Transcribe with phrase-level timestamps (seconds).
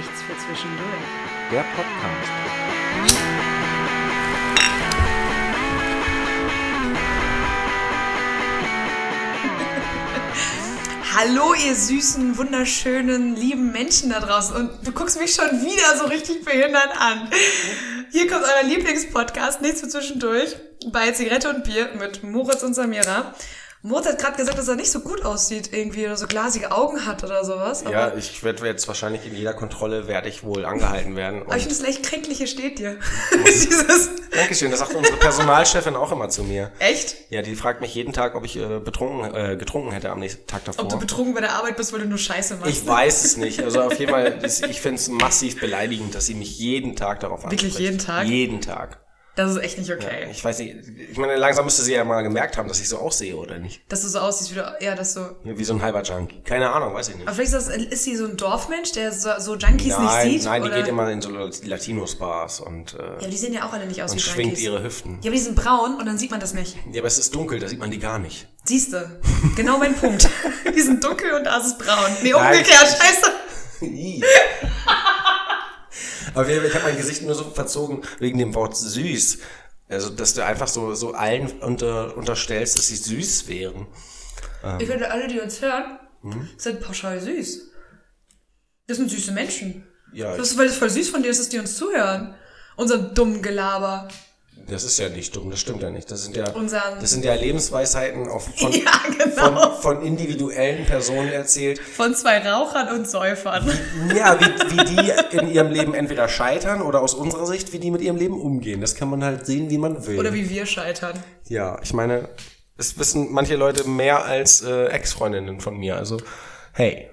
[0.00, 0.88] Nichts für zwischendurch.
[1.52, 2.30] Der Podcast.
[11.14, 14.56] Hallo, ihr süßen, wunderschönen, lieben Menschen da draußen.
[14.56, 17.28] Und du guckst mich schon wieder so richtig behindert an.
[18.10, 20.56] Hier kommt euer Lieblingspodcast, nichts für zwischendurch,
[20.86, 23.34] bei Zigarette und Bier mit Moritz und Samira.
[23.82, 27.06] Moritz hat gerade gesagt, dass er nicht so gut aussieht irgendwie oder so glasige Augen
[27.06, 27.82] hat oder sowas.
[27.90, 31.42] Ja, ich werde jetzt wahrscheinlich in jeder Kontrolle werde ich wohl angehalten werden.
[31.42, 32.98] aber ich finde es echt kränklich, hier steht dir.
[34.32, 36.72] Dankeschön, das sagt unsere Personalchefin auch immer zu mir.
[36.78, 37.16] echt?
[37.30, 40.46] Ja, die fragt mich jeden Tag, ob ich äh, betrunken, äh, getrunken hätte am nächsten
[40.46, 40.84] Tag davor.
[40.84, 42.70] Ob du betrunken bei der Arbeit bist, weil du nur Scheiße machst.
[42.70, 43.62] ich weiß es nicht.
[43.62, 47.44] Also auf jeden Fall, ich finde es massiv beleidigend, dass sie mich jeden Tag darauf
[47.44, 47.62] anspricht.
[47.62, 48.26] Wirklich jeden Tag?
[48.26, 49.00] Jeden Tag.
[49.36, 50.26] Das ist echt nicht okay.
[50.30, 50.76] Ich weiß nicht,
[51.12, 53.80] ich meine, langsam müsste sie ja mal gemerkt haben, dass ich so aussehe, oder nicht?
[53.88, 55.20] Dass du so aussiehst, wie du, ja, dass du.
[55.44, 56.42] Wie so ein halber Junkie.
[56.42, 57.26] Keine Ahnung, weiß ich nicht.
[57.28, 60.40] Aber vielleicht ist, das, ist sie so ein Dorfmensch, der so, so Junkies Nein, nicht
[60.42, 60.50] sieht?
[60.50, 60.76] nein, die oder?
[60.78, 64.02] geht immer in so Latinos-Bars und, äh, Ja, aber die sehen ja auch alle nicht
[64.02, 64.64] aus und wie schwingt Junkies.
[64.64, 65.12] ihre Hüften.
[65.22, 66.76] Ja, aber die sind braun und dann sieht man das nicht.
[66.92, 68.48] Ja, aber es ist dunkel, da sieht man die gar nicht.
[68.64, 69.20] Siehste.
[69.56, 70.28] Genau mein Punkt.
[70.76, 72.10] Die sind dunkel und da ist es braun.
[72.22, 72.58] Nee, Nein.
[72.58, 73.32] umgekehrt, scheiße.
[76.34, 79.38] Aber ich habe mein Gesicht nur so verzogen wegen dem Wort süß.
[79.88, 83.86] Also, dass du einfach so, so allen unter, unterstellst, dass sie süß wären.
[84.78, 86.48] Ich finde, alle, die uns hören, Hm?
[86.58, 87.70] sind pauschal süß.
[88.86, 89.86] Das sind süße Menschen.
[90.12, 92.34] Ja, Das ist, weil es voll süß von dir ist, dass die uns zuhören.
[92.76, 94.08] Unserem dummen Gelaber.
[94.70, 96.10] Das ist ja nicht dumm, das stimmt ja nicht.
[96.10, 99.72] Das sind ja, Unseren- das sind ja Lebensweisheiten auf, von, Ja, genau.
[99.72, 101.78] von, von individuellen Personen erzählt.
[101.78, 103.70] Von zwei Rauchern und Säufern.
[104.16, 107.90] Ja, wie, wie die in ihrem Leben entweder scheitern oder aus unserer Sicht, wie die
[107.90, 108.80] mit ihrem Leben umgehen.
[108.80, 110.18] Das kann man halt sehen, wie man will.
[110.18, 111.14] Oder wie wir scheitern.
[111.48, 112.28] Ja, ich meine,
[112.76, 115.96] es wissen manche Leute mehr als äh, Ex-Freundinnen von mir.
[115.96, 116.18] Also,
[116.72, 117.10] hey,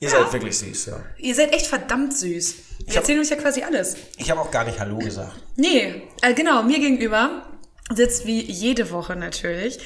[0.00, 1.00] ihr seid wirklich süß, ja.
[1.18, 2.54] Ihr seid echt verdammt süß.
[2.78, 3.96] Wir hab- erzählen euch ja quasi alles.
[4.18, 5.34] Ich habe auch gar nicht Hallo gesagt.
[5.56, 7.46] Nee, äh, genau, mir gegenüber
[7.94, 9.78] sitzt wie jede Woche natürlich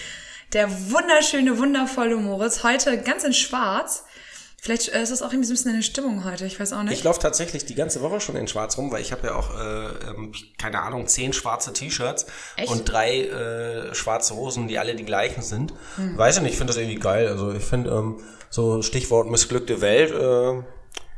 [0.53, 2.65] der wunderschöne, wundervolle Moritz.
[2.65, 4.05] Heute ganz in schwarz.
[4.63, 6.83] Vielleicht äh, ist das auch irgendwie so ein bisschen eine Stimmung heute, ich weiß auch
[6.83, 6.93] nicht.
[6.93, 9.59] Ich laufe tatsächlich die ganze Woche schon in Schwarz rum, weil ich habe ja auch,
[9.59, 12.27] äh, ähm, keine Ahnung, zehn schwarze T-Shirts
[12.67, 15.73] und drei äh, schwarze Hosen, die alle die gleichen sind.
[15.97, 16.19] Hm.
[16.19, 17.29] Weiß ich nicht, ich finde das irgendwie geil.
[17.29, 20.63] Also ich finde ähm, so Stichwort missglückte Welt äh,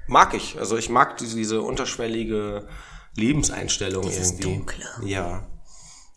[0.07, 0.59] mag ich.
[0.59, 2.69] Also ich mag diese, diese unterschwellige
[3.17, 4.43] Lebenseinstellung Dieses irgendwie.
[4.43, 4.85] Dunkle.
[5.05, 5.47] Ja.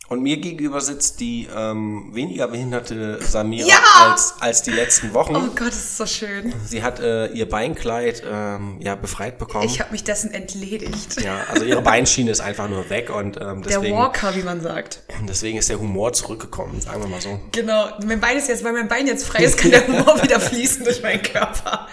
[0.07, 4.11] Und mir gegenüber sitzt die ähm, weniger behinderte Samira Ja!
[4.11, 5.35] als, als die letzten Wochen.
[5.35, 6.53] oh Gott, das ist so schön.
[6.63, 9.65] Sie hat äh, ihr Beinkleid ähm, ja befreit bekommen.
[9.65, 11.19] Ich habe mich dessen entledigt.
[11.23, 14.61] Ja, also ihre Beinschiene ist einfach nur weg und ähm, Der deswegen, Walker, wie man
[14.61, 15.01] sagt.
[15.27, 17.39] deswegen ist der Humor zurückgekommen, sagen wir mal so.
[17.51, 20.39] Genau, mein Bein ist jetzt, weil mein Bein jetzt frei ist, kann der Humor wieder
[20.39, 21.87] fließen durch meinen Körper.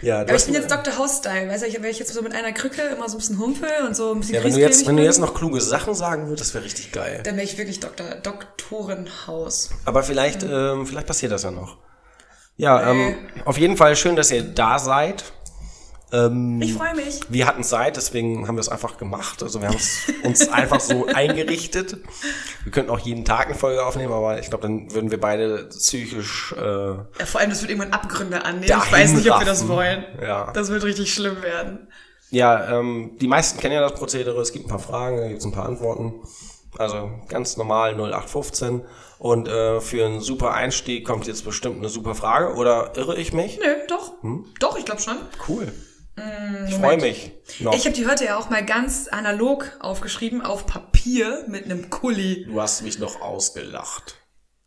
[0.00, 0.96] Ja, Aber ich bin jetzt Dr.
[0.96, 3.38] House-Style, weißt du, ich- wenn ich jetzt so mit einer Krücke immer so ein bisschen
[3.38, 5.94] humpel und so ein bisschen ja, wenn du jetzt, wenn du jetzt noch kluge Sachen
[5.94, 7.20] sagen würdest, wäre richtig geil.
[7.24, 8.06] dann wäre ich wirklich Dr.
[8.22, 9.70] Doktorenhaus.
[9.84, 11.78] Aber vielleicht, ähm, vielleicht passiert das ja noch.
[12.56, 13.14] Ja, ähm,
[13.44, 15.24] auf jeden Fall schön, dass ihr da seid.
[16.10, 17.20] Ähm, Ich freue mich.
[17.28, 19.42] wir hatten Zeit, deswegen haben wir es einfach gemacht.
[19.42, 21.98] Also wir haben es uns einfach so eingerichtet.
[22.64, 25.64] Wir könnten auch jeden Tag eine Folge aufnehmen, aber ich glaube, dann würden wir beide
[25.68, 28.64] psychisch äh, Ja, vor allem, das wird irgendwann Abgründe annehmen.
[28.84, 30.04] Ich weiß nicht, ob wir das wollen.
[30.22, 30.50] Ja.
[30.52, 31.88] Das wird richtig schlimm werden.
[32.30, 34.40] Ja, ähm, die meisten kennen ja das Prozedere.
[34.40, 36.14] Es gibt ein paar Fragen, da gibt es ein paar Antworten.
[36.76, 38.82] Also ganz normal 0815.
[39.18, 42.54] Und äh, für einen super Einstieg kommt jetzt bestimmt eine super Frage.
[42.54, 43.58] Oder irre ich mich?
[43.58, 44.12] Nö, doch.
[44.22, 44.44] Hm?
[44.60, 45.16] Doch, ich glaube schon.
[45.48, 45.72] Cool.
[46.68, 47.32] Ich freue mich.
[47.60, 47.74] Noch.
[47.74, 52.46] Ich habe die heute ja auch mal ganz analog aufgeschrieben, auf Papier mit einem Kuli.
[52.46, 54.16] du hast mich noch ausgelacht,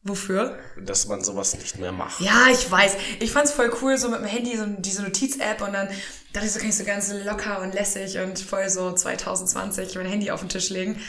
[0.04, 0.58] Wofür?
[0.84, 2.20] dass man sowas nicht mehr macht.
[2.22, 2.96] Ja, ich weiß.
[3.20, 5.88] Ich fand's voll cool, so mit dem Handy, so diese Notiz-App und dann
[6.34, 10.08] dachte ich, so kann ich so ganz locker und lässig und voll so 2020 mein
[10.08, 11.00] Handy auf den Tisch legen.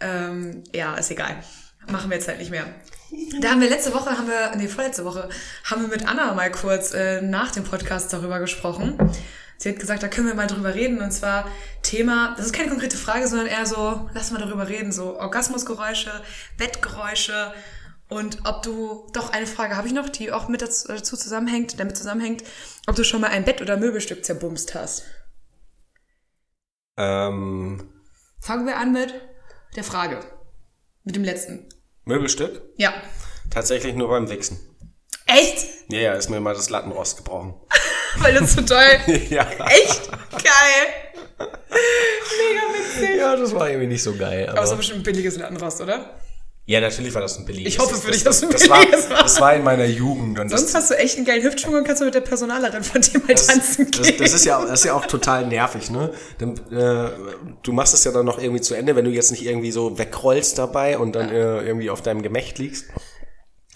[0.00, 1.42] Ähm, ja, ist egal.
[1.88, 2.66] Machen wir jetzt halt nicht mehr.
[3.40, 5.28] Da haben wir letzte Woche, haben wir, nee, vorletzte Woche,
[5.64, 8.98] haben wir mit Anna mal kurz äh, nach dem Podcast darüber gesprochen.
[9.58, 11.00] Sie hat gesagt, da können wir mal drüber reden.
[11.00, 11.48] Und zwar
[11.82, 16.10] Thema, das ist keine konkrete Frage, sondern eher so, lass mal darüber reden, so Orgasmusgeräusche,
[16.58, 17.52] Bettgeräusche
[18.08, 21.80] und ob du, doch eine Frage habe ich noch, die auch mit dazu, dazu zusammenhängt,
[21.80, 22.44] damit zusammenhängt,
[22.86, 25.04] ob du schon mal ein Bett oder Möbelstück zerbumst hast.
[26.96, 27.92] Ähm,
[28.40, 29.12] Fangen wir an mit
[29.74, 30.20] der Frage.
[31.02, 31.68] Mit dem letzten.
[32.04, 32.62] Möbelstück?
[32.76, 32.94] Ja.
[33.50, 34.58] Tatsächlich nur beim Wichsen.
[35.26, 35.66] Echt?
[35.88, 37.54] Ja, ja, ist mir mal das Lattenrost gebrochen.
[38.22, 38.78] Weil das so toll.
[39.30, 39.46] ja.
[39.68, 40.10] Echt?
[40.32, 41.48] Geil.
[41.68, 43.18] Mega witzig.
[43.18, 44.48] ja, das war irgendwie nicht so geil.
[44.48, 46.16] Aber es Aber ist bestimmt ein billiges Lattenrost, oder?
[46.68, 47.74] Ja, natürlich war das ein billiges.
[47.74, 49.22] Ich hoffe für dich, dass das, du das, war, billiges war.
[49.22, 50.36] das war in meiner Jugend.
[50.40, 52.82] Und Sonst das, hast du echt einen geilen Hüftschwung und kannst du mit der Personalerin
[52.82, 54.16] von dir mal tanzen das, gehen.
[54.18, 56.12] das, ist ja, das ist ja auch total nervig, ne?
[56.38, 57.10] Dann, äh,
[57.62, 59.96] du machst es ja dann noch irgendwie zu Ende, wenn du jetzt nicht irgendwie so
[59.96, 62.86] wegrollst dabei und dann äh, irgendwie auf deinem Gemächt liegst.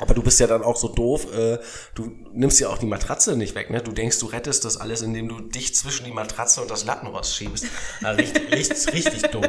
[0.01, 1.59] Aber du bist ja dann auch so doof, äh,
[1.95, 3.81] du nimmst ja auch die Matratze nicht weg, ne?
[3.83, 7.37] Du denkst, du rettest das alles, indem du dich zwischen die Matratze und das Lattenrost
[7.37, 7.67] schiebst.
[8.01, 9.45] Ja, richtig, richtig, richtig dumm.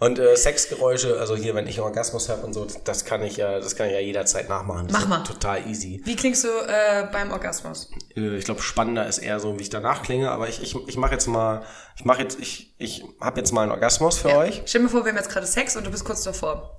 [0.00, 3.36] Und äh, Sexgeräusche, also hier, wenn ich einen Orgasmus habe und so, das kann ich
[3.36, 4.88] ja, das kann ich ja jederzeit nachmachen.
[4.88, 5.22] Das Mach mal.
[5.24, 6.02] Total easy.
[6.04, 7.90] Wie klingst du äh, beim Orgasmus?
[8.16, 10.30] Äh, Ich glaube, spannender ist eher so, wie ich danach klinge.
[10.30, 11.62] Aber ich, ich, ich mache jetzt mal,
[11.96, 14.62] ich mache jetzt, ich, ich habe jetzt mal einen Orgasmus für euch.
[14.66, 16.76] Stell dir vor, wir haben jetzt gerade Sex und du bist kurz davor.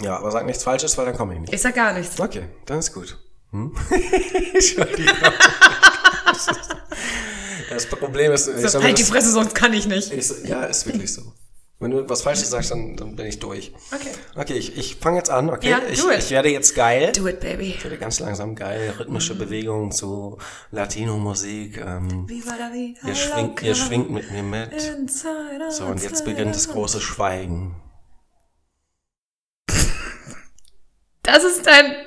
[0.00, 1.52] Ja, aber sag nichts Falsches, weil dann komme ich nicht.
[1.52, 2.18] Ich sag gar nichts.
[2.18, 3.18] Okay, dann ist gut.
[3.50, 3.74] Hm?
[4.54, 5.16] Entschuldigung.
[7.70, 10.12] das Problem ist, ich sag halt die Fresse, sonst kann ich nicht.
[10.12, 11.22] ich, ja, ist wirklich so.
[11.82, 13.72] Wenn du was Falsches sagst, dann, dann bin ich durch.
[13.92, 14.12] Okay.
[14.36, 15.70] Okay, ich, ich fange jetzt an, okay?
[15.70, 16.18] Ja, ich, do it.
[16.20, 17.10] ich werde jetzt geil.
[17.10, 17.74] Do it, baby.
[17.76, 18.94] Ich werde ganz langsam geil.
[19.00, 20.38] Rhythmische Bewegungen zu
[20.70, 21.78] Latino-Musik.
[21.84, 24.72] Ähm, Viva la vida ihr, schwingt, ihr schwingt mit mir mit.
[24.72, 27.74] Inside, So, und jetzt beginnt das große Schweigen.
[31.22, 32.06] Das ist dein.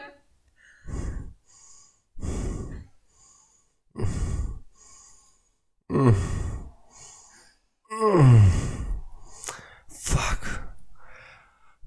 [9.88, 10.62] Fuck.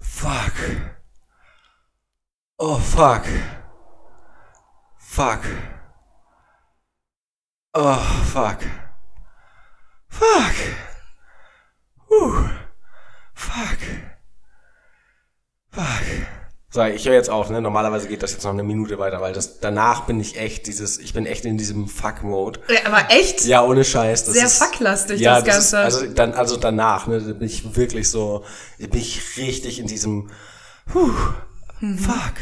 [0.01, 0.55] Fuck.
[2.59, 3.27] Oh, fuck.
[4.97, 5.45] Fuck.
[7.75, 8.63] Oh, fuck.
[10.09, 10.55] Fuck.
[12.11, 12.59] Uh.
[13.35, 13.79] Fuck.
[15.71, 16.38] Fuck.
[16.71, 17.63] So, ich höre jetzt auf, ne?
[17.63, 20.99] Normalerweise geht das jetzt noch eine Minute weiter, weil das danach bin ich echt dieses,
[20.99, 22.61] ich bin echt in diesem Fuck-Mode.
[22.69, 23.47] Ja, aber echt?
[23.47, 24.27] Ja, ohne Scheiß.
[24.27, 25.85] Das Sehr ist, fucklastig, ja, das das ist, Ganze.
[25.85, 28.45] also, dann, also danach, ne, da bin ich wirklich so,
[28.77, 30.31] bin ich richtig in diesem,
[30.85, 31.11] puh,
[31.81, 31.99] Mhm.
[31.99, 32.35] fuck.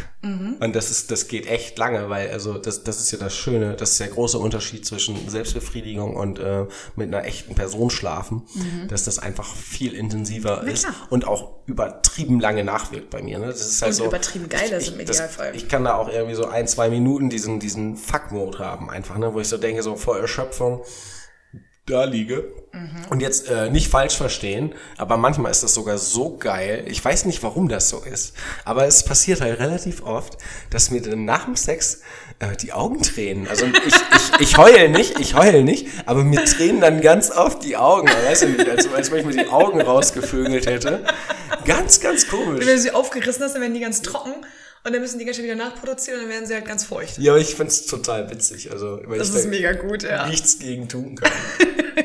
[0.58, 3.74] Und das ist, das geht echt lange, weil, also, das, das ist ja das Schöne,
[3.76, 6.66] das ist der große Unterschied zwischen Selbstbefriedigung und äh,
[6.96, 8.42] mit einer echten Person schlafen,
[8.88, 10.94] dass das einfach viel intensiver ist klar.
[11.10, 13.38] und auch übertrieben lange nachwirkt bei mir.
[13.38, 13.46] Ne?
[13.46, 15.54] Das ist halt Und so, übertrieben geil ist im das- Idealfall.
[15.54, 19.32] Ich kann da auch irgendwie so ein, zwei Minuten diesen, diesen Fuck-Mode haben, einfach, ne?
[19.32, 20.82] wo ich so denke, so vor Erschöpfung
[21.86, 22.44] da liege.
[23.08, 26.84] Und jetzt äh, nicht falsch verstehen, aber manchmal ist das sogar so geil.
[26.88, 28.34] Ich weiß nicht, warum das so ist,
[28.64, 30.36] aber es passiert halt relativ oft,
[30.68, 32.02] dass mir dann nach dem Sex
[32.38, 33.48] äh, die Augen tränen.
[33.48, 37.64] Also ich, ich, ich heul nicht, ich heul nicht, aber mir tränen dann ganz oft
[37.64, 38.08] die Augen.
[38.08, 41.04] Weißt du, nicht, als, als wenn ich mir die Augen rausgevögelt hätte.
[41.64, 42.66] Ganz, ganz komisch.
[42.66, 44.34] Wenn du sie aufgerissen hast, dann werden die ganz trocken
[44.84, 47.18] und dann müssen die ganz schnell wieder nachproduzieren und dann werden sie halt ganz feucht.
[47.18, 48.70] Ja, aber ich find's total witzig.
[48.70, 50.26] Also, weil Das ich ist da mega gut, ja.
[50.28, 51.30] nichts gegen tun kann.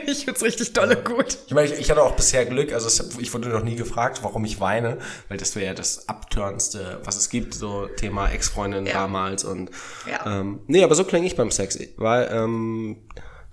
[0.05, 1.37] Ich find's richtig dolle gut.
[1.47, 4.45] Ich meine, ich, ich hatte auch bisher Glück, also ich wurde noch nie gefragt, warum
[4.45, 4.97] ich weine,
[5.27, 8.93] weil das wäre ja das Abturnendste, was es gibt, so Thema Ex-Freundin Ja.
[8.93, 9.69] damals und
[10.09, 10.39] Ja.
[10.39, 12.97] ähm, nee, aber so klinge ich beim Sex, weil ähm,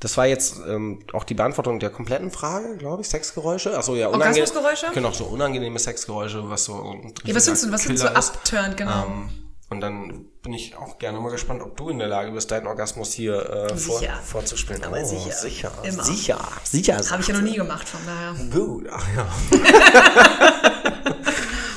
[0.00, 3.76] das war jetzt ähm, auch die Beantwortung der kompletten Frage, glaube ich, Sexgeräusche.
[3.76, 4.44] Achso, ja, unangenehm.
[4.44, 5.08] Orgasmusgeräusche?
[5.08, 8.30] Auch so unangenehme Sexgeräusche, was so Ja, was findest du, was Killer ist.
[8.30, 9.06] abturnt, genau?
[9.06, 9.30] Ähm,
[9.70, 12.66] und dann bin ich auch gerne mal gespannt, ob du in der Lage bist, deinen
[12.66, 14.82] Orgasmus hier äh, vor, vorzuspielen.
[14.84, 15.30] Aber sicher.
[15.32, 16.04] sicher, Immer.
[16.04, 16.98] sicher, sicher.
[17.10, 19.28] Habe ich ja noch nie gemacht, von daher Gut, ach ja.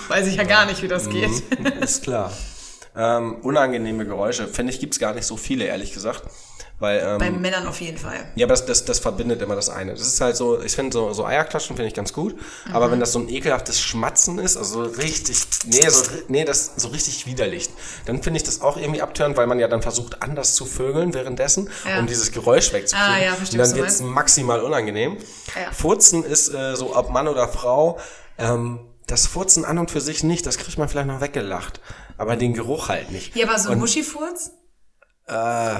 [0.07, 1.31] weiß ich ja gar nicht, wie das geht.
[1.81, 2.31] Ist klar.
[2.95, 6.23] Ähm, unangenehme Geräusche, finde ich, gibt's gar nicht so viele, ehrlich gesagt.
[6.81, 8.17] Weil, ähm, Bei Männern auf jeden Fall.
[8.35, 9.91] ja, aber das, das, das verbindet immer das eine.
[9.93, 12.35] Das ist halt so, ich finde so, so Eierklatschen finde ich ganz gut,
[12.73, 16.71] aber wenn das so ein ekelhaftes Schmatzen ist, also so richtig, nee, so, nee, das
[16.77, 17.69] so richtig widerlich,
[18.07, 21.13] dann finde ich das auch irgendwie abtörend, weil man ja dann versucht, anders zu vögeln
[21.13, 21.99] währenddessen, Ja.
[21.99, 23.13] um dieses Geräusch wegzukriegen.
[23.13, 24.15] Ah, ja, verstehe, Und dann wird's meinst.
[24.15, 25.17] maximal unangenehm.
[25.55, 25.71] Ja.
[25.71, 27.99] Furzen ist äh, so, ob Mann oder Frau,
[28.39, 31.79] ähm, das Furzen an und für sich nicht, das kriegt man vielleicht noch weggelacht,
[32.17, 33.35] aber den Geruch halt nicht.
[33.35, 34.49] Ja, aber so ein Muschifurz?
[35.27, 35.75] Äh,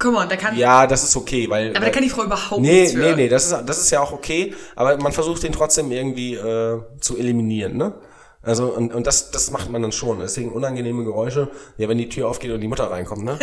[0.00, 1.76] Guck mal, da kann, ja, das ist okay, weil.
[1.76, 3.00] aber da kann die Frau überhaupt Nee, nichts für.
[3.00, 6.34] nee, nee, das ist, das ist ja auch okay, aber man versucht den trotzdem irgendwie
[6.36, 7.92] äh, zu eliminieren, ne?
[8.42, 10.20] Also, und, und das, das macht man dann schon.
[10.20, 13.38] Deswegen unangenehme Geräusche, ja, wenn die Tür aufgeht und die Mutter reinkommt, ne?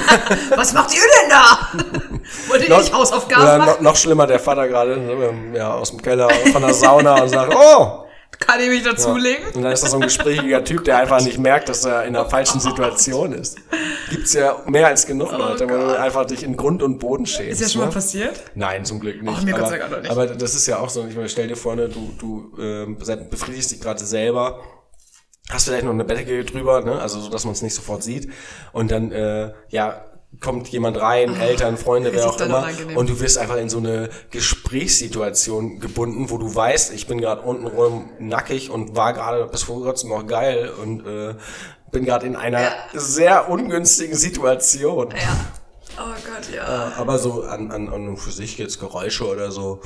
[0.56, 1.68] Was macht ihr denn da?
[2.48, 3.70] Wollt ihr nicht Hausaufgaben oder machen?
[3.74, 7.28] noch, noch schlimmer, der Vater gerade ne, ja, aus dem Keller von der Sauna und
[7.28, 8.06] sagt, oh!
[8.38, 9.46] Kann ich mich dazulegen?
[9.54, 12.16] Und dann ist das so ein gesprächiger Typ, der einfach nicht merkt, dass er in
[12.16, 13.58] einer falschen Situation ist.
[14.10, 17.60] Gibt's ja mehr als genug Leute, wo du einfach dich in Grund und Boden schämst.
[17.60, 17.92] Ist ja schon mal ne?
[17.92, 18.42] passiert?
[18.54, 19.38] Nein, zum Glück nicht.
[19.40, 20.10] Oh, mir Gott aber, sei Dank nicht.
[20.10, 22.98] aber das ist ja auch so, ich meine, stell dir vor, ne, du, du ähm,
[22.98, 24.60] befriedigst dich gerade selber,
[25.50, 28.30] hast vielleicht noch eine Bettdecke drüber, ne, also so, dass man es nicht sofort sieht.
[28.72, 30.04] Und dann, äh, ja,
[30.40, 32.96] kommt jemand rein, Eltern, Freunde, wer auch immer, unangenehm.
[32.96, 37.42] und du wirst einfach in so eine Gesprächssituation gebunden, wo du weißt, ich bin gerade
[37.42, 41.34] untenrum nackig und war gerade bis vor kurzem noch geil und äh,
[41.90, 42.72] bin gerade in einer Ja.
[42.94, 45.10] sehr ungünstigen Situation.
[45.10, 45.36] Ja.
[45.98, 46.92] Oh Gott, ja.
[46.96, 49.80] Aber so an, an, an für sich jetzt Geräusche oder so.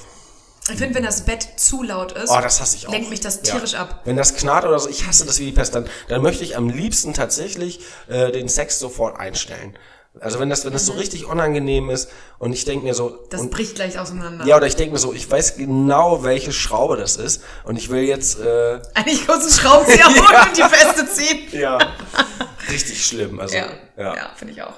[0.71, 2.93] Ich finde, wenn das Bett zu laut ist, Oh, das hasse ich auch.
[2.93, 3.81] lenkt mich das tierisch ja.
[3.83, 4.01] ab.
[4.05, 6.57] Wenn das knarrt oder so, ich hasse das wie die Pest, dann, dann möchte ich
[6.57, 9.77] am liebsten tatsächlich äh, den Sex sofort einstellen.
[10.21, 13.15] Also wenn das, wenn das so richtig unangenehm ist und ich denke mir so, Mhm.
[13.31, 14.47] Das und, bricht gleich auseinander.
[14.47, 17.91] ja, oder ich denke mir so, ich weiß genau, welche Schraube das ist und ich
[17.91, 21.61] will jetzt, äh, Eigentlich kurz einen Schraubenzieher holen und die Feste ziehen.
[21.61, 21.79] ja,
[22.71, 23.41] richtig schlimm.
[23.41, 24.15] Also, Ja, ja.
[24.17, 24.75] ja, finde ich auch.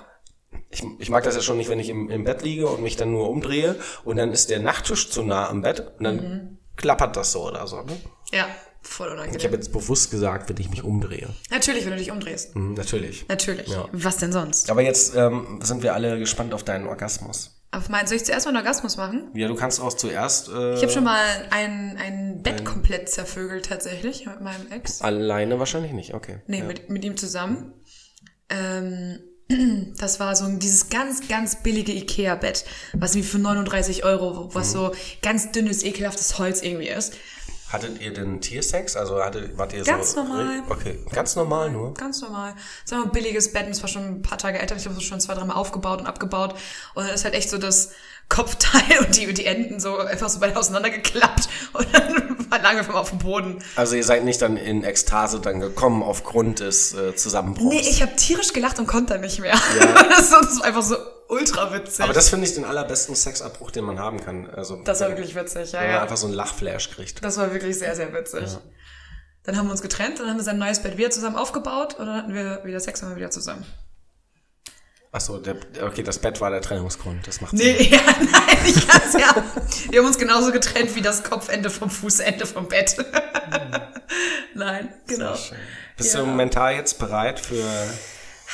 [0.71, 2.97] Ich, ich mag das ja schon nicht, wenn ich im, im Bett liege und mich
[2.97, 6.59] dann nur umdrehe und dann ist der Nachttisch zu nah am Bett und dann Mhm.
[6.77, 7.81] klappert das so oder so.
[7.83, 7.97] Ne?
[8.33, 8.47] Ja,
[8.89, 9.43] voll Ich unangenehm.
[9.45, 11.29] habe jetzt bewusst gesagt, wenn ich mich umdrehe.
[11.51, 12.57] Natürlich, wenn du dich umdrehst.
[12.57, 13.27] Mhm, natürlich.
[13.29, 13.69] Natürlich.
[13.69, 13.89] Ja.
[13.93, 14.71] Was denn sonst?
[14.71, 17.55] Aber jetzt ähm, sind wir alle gespannt auf deinen Orgasmus.
[17.71, 19.29] Auf mein, soll ich zuerst mal einen Orgasmus machen?
[19.35, 23.67] Ja, du kannst auch zuerst äh, Ich habe schon mal ein, ein Bett komplett zervögelt
[23.67, 25.03] tatsächlich mit meinem Ex.
[25.03, 26.15] alleine wahrscheinlich nicht.
[26.15, 26.39] Okay.
[26.47, 27.75] Nee, mit, mit ihm zusammen.
[28.49, 29.19] Ähm,
[29.99, 32.65] das war so ein, dieses ganz, ganz billige Ikea-Bett,
[32.95, 34.93] was wie für 39 Euro, was so
[35.23, 37.15] ganz dünnes, ekelhaftes Holz irgendwie ist.
[37.71, 38.97] Hattet ihr denn Tiersex?
[38.97, 40.23] Also hattet, wart ihr Ganz so...
[40.23, 40.63] normal.
[40.71, 41.93] Okay, ganz normal nur.
[41.95, 42.55] Ganz normal.
[42.85, 44.97] Sagen wir mal, billiges Bett, und es war schon ein paar Tage älter, ich glaube,
[44.97, 46.55] es ist schon zwei, dreimal aufgebaut und abgebaut.
[46.95, 47.91] Und dann ist halt echt so das
[48.31, 52.89] Kopfteil und die, die Enden so einfach so beide auseinandergeklappt und dann war lange auf
[52.95, 53.63] auf dem Boden.
[53.77, 57.75] Also ihr seid nicht dann in Ekstase dann gekommen aufgrund des äh, Zusammenbruchs.
[57.75, 59.53] Nee, ich habe tierisch gelacht und konnte dann nicht mehr.
[60.11, 60.97] das, war- das war einfach so
[61.29, 62.05] ultra witzig.
[62.05, 64.51] Aber das finde ich den allerbesten Sexabbruch, den man haben kann.
[64.51, 66.03] Also das war wirklich witzig, ja, wenn man ja.
[66.03, 67.25] einfach so einen Lachflash kriegt.
[67.25, 68.57] Das war wirklich sehr, sehr witzig.
[69.45, 72.07] Dann haben wir uns getrennt, dann haben wir sein neues Bett wieder zusammen aufgebaut und
[72.07, 73.65] dann hatten wir wieder Sex und waren wieder zusammen.
[75.11, 75.41] Achso,
[75.83, 77.27] okay, das Bett war der Trennungsgrund.
[77.27, 77.77] Das macht Sinn.
[77.79, 79.43] Nee, ja, nein, ich kann's ja.
[79.91, 82.95] Wir haben uns genauso getrennt wie das Kopfende vom Fußende vom Bett.
[84.55, 85.35] nein, genau.
[85.97, 86.21] Bist Ja.
[86.21, 87.65] du mental jetzt bereit für,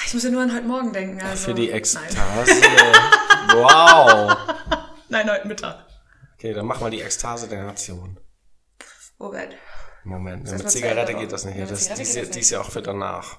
[0.07, 1.21] Ich muss ja nur an heute Morgen denken.
[1.23, 1.47] Also.
[1.47, 2.17] für die Ekstase?
[3.55, 4.37] wow.
[5.09, 5.87] nein heute Mittag.
[6.35, 8.19] Okay, dann mach mal die Ekstase der Nation.
[9.19, 9.57] Bett?
[10.05, 11.57] Moment, erst mit Zigarette geht das nicht.
[11.57, 13.39] Ja, das, die, ist geht ja- das die ist ja auch für danach.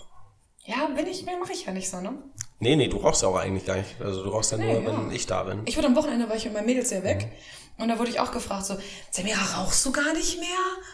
[0.63, 2.13] Ja, bin ich, mache ich ja nicht so, ne?
[2.59, 4.01] Nee, nee, du rauchst ja auch eigentlich gar nicht.
[4.01, 4.87] Also du rauchst ja nur, Nee, ja.
[4.87, 5.61] wenn ich da bin.
[5.65, 7.31] Ich wurde am Wochenende, war ich mit meinen Mädels ja weg.
[7.77, 8.77] Und da wurde ich auch gefragt, so,
[9.11, 10.47] Samira, rauchst du gar nicht mehr?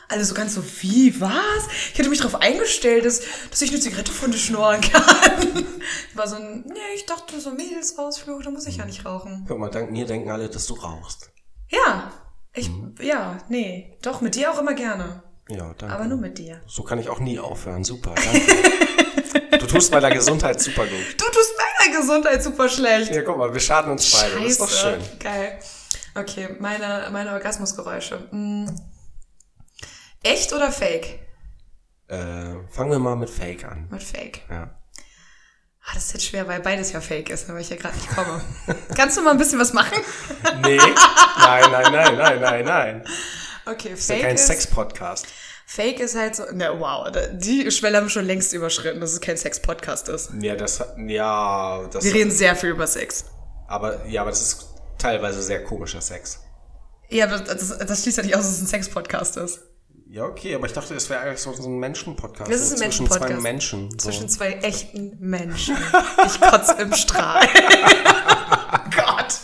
[0.09, 1.67] Alle so ganz so, wie, was?
[1.93, 3.21] Ich hätte mich darauf eingestellt, dass,
[3.51, 5.67] dass ich eine Zigarette von dir schnorren kann.
[6.15, 9.45] War so ein, nee, ich dachte, so Mädelsausflug, da muss ich ja nicht rauchen.
[9.47, 11.31] Guck mal, dank mir denken alle, dass du rauchst.
[11.69, 12.11] Ja,
[12.53, 12.69] ich,
[12.99, 15.21] ja, nee, doch, mit dir auch immer gerne.
[15.49, 15.93] Ja, danke.
[15.95, 16.61] Aber nur mit dir.
[16.65, 17.83] So kann ich auch nie aufhören.
[17.83, 19.57] Super, danke.
[19.59, 21.15] du tust meiner Gesundheit super gut.
[21.17, 23.13] Du tust deiner Gesundheit super schlecht.
[23.13, 24.41] Ja, guck mal, wir schaden uns beide.
[24.41, 24.99] Das ist doch schön.
[25.19, 25.59] Geil.
[26.15, 28.27] Okay, meine, meine Orgasmusgeräusche.
[28.31, 28.73] Hm.
[30.23, 31.19] Echt oder fake?
[32.07, 33.87] Äh, fangen wir mal mit Fake an.
[33.89, 34.41] Mit fake.
[34.49, 34.75] Ja.
[35.83, 37.95] Ah, das ist jetzt schwer, weil beides ja fake ist, ne, weil ich ja gerade
[37.95, 38.41] nicht komme.
[38.95, 39.97] Kannst du mal ein bisschen was machen?
[40.63, 43.03] Nee, nein, nein, nein, nein, nein, nein.
[43.65, 45.25] Okay, Das ist ja fake kein ist, Sex-Podcast.
[45.65, 49.21] fake ist halt so, na wow, die Schwelle haben wir schon längst überschritten, dass es
[49.21, 50.31] kein Sex-Podcast ist.
[50.39, 53.25] Ja, das, ja, das, Wir reden sehr viel über Sex.
[53.67, 54.67] aber, ja, aber das ist
[55.01, 56.39] teilweise sehr komischer Sex.
[57.09, 59.59] Ja, aber das, das schließt ja nicht aus, dass es ein Sex-Podcast ist.
[60.07, 62.51] Ja, okay, aber ich dachte, es wäre eigentlich so ein Menschen-Podcast.
[62.51, 63.43] Das ist ein zwischen zwei Menschen-Podcast.
[63.43, 63.91] Menschen.
[63.91, 63.97] So.
[63.97, 65.77] Zwischen zwei echten Menschen.
[66.25, 67.47] Ich kotze im Strahl.
[68.95, 69.39] Gott.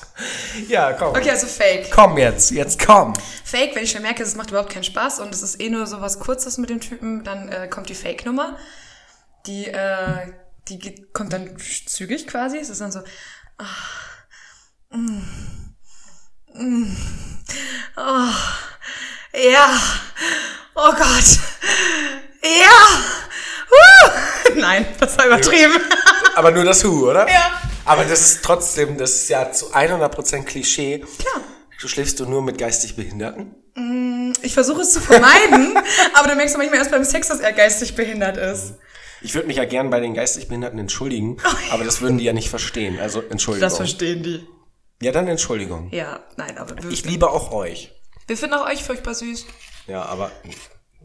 [0.68, 1.10] Ja, komm.
[1.10, 1.90] Okay, also fake.
[1.92, 3.14] Komm jetzt, jetzt komm.
[3.46, 5.88] Fake, wenn ich schon merke, es macht überhaupt keinen Spaß und es ist eh nur
[5.88, 8.58] so was Kurzes mit dem Typen, dann äh, kommt die Fake-Nummer.
[9.46, 10.34] Die, äh,
[10.68, 12.58] die geht, kommt dann zügig quasi.
[12.58, 13.64] Es ist dann so, mm,
[17.98, 18.30] oh,
[19.34, 19.82] ja,
[20.76, 21.40] oh Gott,
[22.44, 22.78] ja,
[23.72, 24.12] uh.
[24.56, 25.74] Nein, das war übertrieben.
[26.36, 27.28] Aber nur das Hu, oder?
[27.28, 27.62] Ja.
[27.86, 31.00] Aber das ist trotzdem, das ist ja zu 100% Klischee.
[31.00, 31.42] Klar.
[31.80, 33.56] Du schläfst du nur mit geistig Behinderten?
[34.42, 35.78] Ich versuche es zu vermeiden,
[36.14, 38.74] aber dann merkst du manchmal erst beim Sex, dass er geistig behindert ist.
[39.22, 41.38] Ich würde mich ja gern bei den geistig Behinderten entschuldigen,
[41.72, 43.00] aber das würden die ja nicht verstehen.
[43.00, 43.68] Also Entschuldigung.
[43.68, 44.48] Das verstehen die.
[45.02, 45.90] Ja, dann Entschuldigung.
[45.92, 47.92] Ja, nein, aber Ich liebe auch euch.
[48.28, 49.46] wir finden auch euch furchtbar süß.
[49.88, 50.32] Ja, aber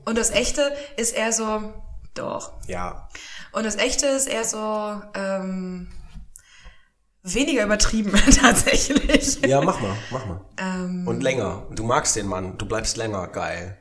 [0.04, 1.72] Und das Echte ist eher so,
[2.14, 2.52] doch.
[2.66, 3.08] ja.
[3.52, 5.92] Und das Echte ist eher so, ähm,
[7.22, 9.40] weniger übertrieben tatsächlich.
[9.46, 10.40] Ja, mach mal, mach mal.
[10.58, 11.66] Ähm, Und länger.
[11.70, 13.78] Du magst den Mann, du bleibst länger, geil.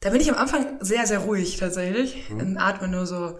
[0.00, 2.30] da bin ich am Anfang sehr, sehr ruhig tatsächlich.
[2.30, 3.38] Und atme nur so.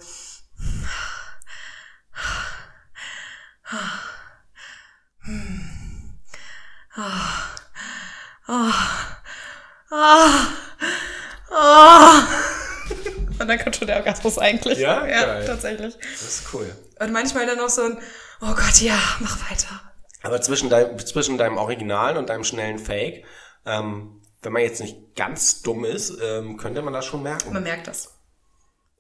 [13.39, 14.79] Und dann kommt schon der Orgasmus eigentlich.
[14.79, 15.07] Ja?
[15.07, 15.47] ja Geil.
[15.47, 15.95] tatsächlich.
[15.99, 16.75] Das ist cool.
[16.99, 17.99] Und manchmal dann noch so ein,
[18.41, 19.81] oh Gott, ja, mach weiter.
[20.23, 23.25] Aber zwischen, dein, zwischen deinem Originalen und deinem schnellen Fake,
[23.67, 27.53] ähm, wenn man jetzt nicht ganz dumm ist, ähm, könnte man das schon merken.
[27.53, 28.16] Man merkt das.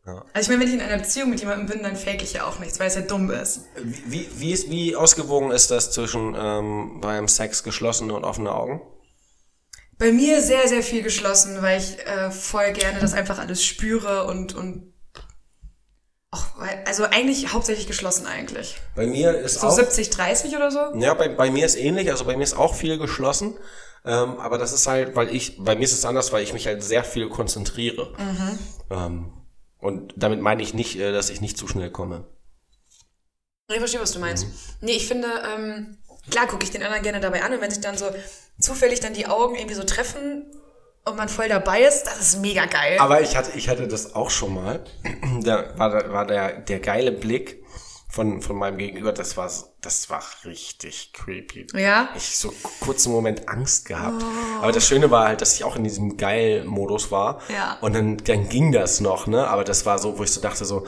[0.07, 0.25] Ja.
[0.33, 2.47] Also ich meine, wenn ich in einer Beziehung mit jemandem bin, dann fake ich ja
[2.47, 3.63] auch nichts, weil es ja dumm ist.
[4.07, 8.81] Wie, wie, ist, wie ausgewogen ist das zwischen ähm, beim Sex geschlossene und offene Augen?
[9.99, 14.27] Bei mir sehr, sehr viel geschlossen, weil ich äh, voll gerne das einfach alles spüre
[14.27, 14.93] und, und
[16.31, 16.45] auch,
[16.85, 18.77] also eigentlich hauptsächlich geschlossen eigentlich.
[18.95, 19.73] Bei mir ist So auch...
[19.73, 20.95] 70, 30 oder so?
[20.99, 23.57] Ja, bei, bei mir ist ähnlich, also bei mir ist auch viel geschlossen.
[24.05, 26.67] Ähm, aber das ist halt, weil ich, bei mir ist es anders, weil ich mich
[26.67, 28.13] halt sehr viel konzentriere.
[28.91, 29.33] Ähm,
[29.79, 32.25] und damit meine ich nicht, äh, dass ich nicht zu schnell komme.
[33.69, 34.47] Ich verstehe, was du meinst.
[34.81, 35.99] Nee, ich finde, ähm,
[36.31, 38.07] klar gucke ich den anderen gerne dabei an und wenn sich dann so
[38.61, 40.47] zufällig dann die Augen irgendwie so treffen
[41.05, 42.99] und man voll dabei ist, das ist mega geil.
[42.99, 44.85] Aber ich hatte, ich hatte das auch schon mal.
[45.43, 47.63] Da war, da war der, der geile Blick
[48.09, 49.51] von, von meinem Gegenüber, das war,
[49.87, 51.69] das war richtig creepy.
[51.75, 52.09] Ja?
[52.17, 54.21] Ich so kurzen Moment Angst gehabt.
[54.61, 57.41] Aber das Schöne war halt, dass ich auch in diesem Geil-Modus war.
[57.49, 57.79] Ja.
[57.81, 59.47] Und dann, dann ging das noch, ne?
[59.47, 60.87] Aber das war so, wo ich so dachte so,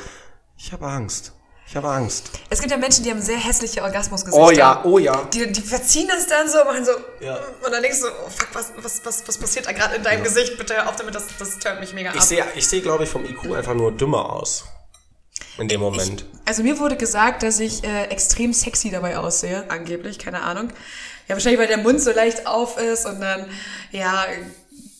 [0.57, 1.33] ich habe Angst.
[1.69, 2.31] Ich habe Angst.
[2.51, 4.45] Es gibt ja Menschen, die haben sehr hässliche Orgasmusgesichter.
[4.45, 5.23] Oh ja, oh ja.
[5.33, 6.93] Die, die verziehen das dann so, machen so,
[7.25, 7.37] Ja.
[7.65, 10.25] und dann denkst du, oh fuck, was, was, was, was passiert da gerade in deinem
[10.25, 10.59] Gesicht?
[10.59, 12.17] Bitte hör auf damit, das, das turnt mich mega ab.
[12.17, 14.65] Ich sehe, ich sehe, glaube ich, vom IQ einfach nur dümmer aus.
[15.59, 16.25] In dem Moment.
[16.45, 20.69] Also mir wurde gesagt, dass ich äh, extrem sexy dabei aussehe, angeblich, keine Ahnung.
[21.27, 23.47] Ja, wahrscheinlich, weil der Mund so leicht auf ist und dann,
[23.91, 24.25] ja,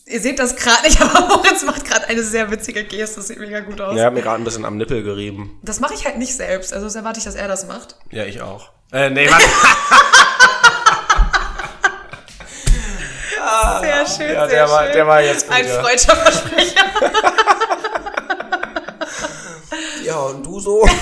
[0.05, 3.39] ihr seht das gerade nicht, aber Moritz macht gerade eine sehr witzige Geste, das sieht
[3.39, 3.97] mega gut aus.
[3.97, 5.57] Ja, hab mir gerade ein bisschen am Nippel gerieben.
[5.63, 7.95] Das mache ich halt nicht selbst, also das erwarte ich, dass er das macht.
[8.11, 8.69] Ja, ich auch.
[8.91, 9.45] Äh, nee, warte.
[13.81, 14.93] Sehr schön, ja, sehr der war- schön.
[14.93, 15.81] der war jetzt gut, Ein ja.
[15.81, 16.83] freudscher Versprecher.
[20.19, 20.87] ja, und du so?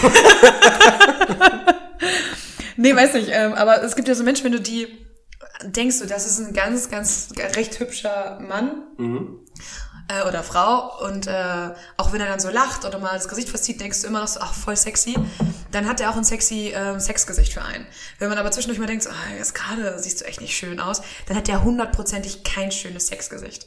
[2.80, 4.88] Nee, weiß nicht, ähm, aber es gibt ja so Menschen, wenn du die
[5.64, 8.84] denkst, du, das ist ein ganz, ganz recht hübscher Mann
[10.10, 13.50] äh, oder Frau und äh, auch wenn er dann so lacht oder mal das Gesicht
[13.50, 15.16] verzieht, denkst du immer noch so, ach, voll sexy.
[15.72, 17.88] Dann hat er auch ein sexy ähm, Sexgesicht für einen.
[18.20, 20.80] Wenn man aber zwischendurch mal denkt, so, ah, jetzt gerade siehst du echt nicht schön
[20.80, 23.66] aus, dann hat der hundertprozentig kein schönes Sexgesicht.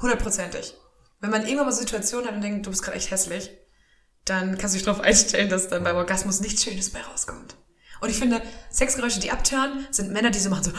[0.00, 0.74] Hundertprozentig.
[1.20, 3.50] Wenn man irgendwann mal so Situationen hat und denkt, du bist gerade echt hässlich,
[4.28, 7.56] dann kannst du dich darauf einstellen, dass dann beim Orgasmus nichts Schönes bei rauskommt.
[8.00, 10.70] Und ich finde, Sexgeräusche, die abtören, sind Männer, die so machen so.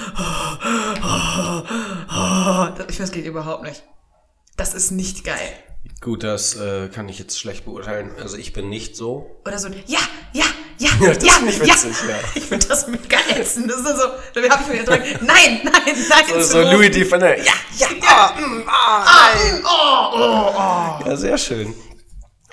[2.87, 3.83] Ich finde, das geht überhaupt nicht.
[4.55, 5.53] Das ist nicht geil.
[6.01, 8.11] Gut, das äh, kann ich jetzt schlecht beurteilen.
[8.21, 9.41] Also ich bin nicht so.
[9.45, 9.99] Oder so, ein ja,
[10.33, 10.45] ja,
[10.77, 12.15] ja, Ja, ja, das finde ich witzig, ja.
[12.35, 13.69] Ich finde das mega ätzend.
[13.69, 16.25] Das ist so, da habe ich mir gedacht, nein, nein, nein.
[16.27, 16.61] So, so.
[16.71, 17.45] Louis Dufanet.
[17.45, 19.63] Ja, ja, ah, mm, ah, nein.
[19.65, 21.09] Oh, oh, oh.
[21.09, 21.75] Ja, sehr schön.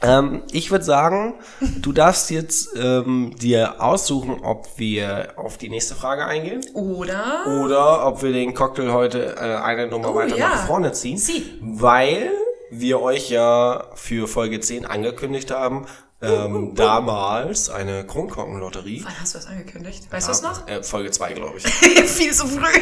[0.02, 1.34] Ähm, ich würde sagen,
[1.80, 7.46] du darfst jetzt ähm, dir aussuchen, ob wir auf die nächste Frage eingehen Oder?
[7.64, 10.48] oder ob wir den Cocktail heute äh, eine Nummer Oh, weiter ja.
[10.48, 11.16] nach vorne ziehen.
[11.16, 11.58] Sie.
[11.62, 12.30] Weil
[12.70, 15.86] wir euch ja für Folge 10 angekündigt haben,
[16.20, 19.02] ähm, damals eine Kronkorkenlotterie.
[19.04, 20.10] Wann hast du das angekündigt?
[20.10, 20.66] Weißt du es noch?
[20.66, 21.66] Äh, Folge 2, glaube ich.
[22.06, 22.80] Viel zu früh.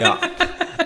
[0.00, 0.18] ja.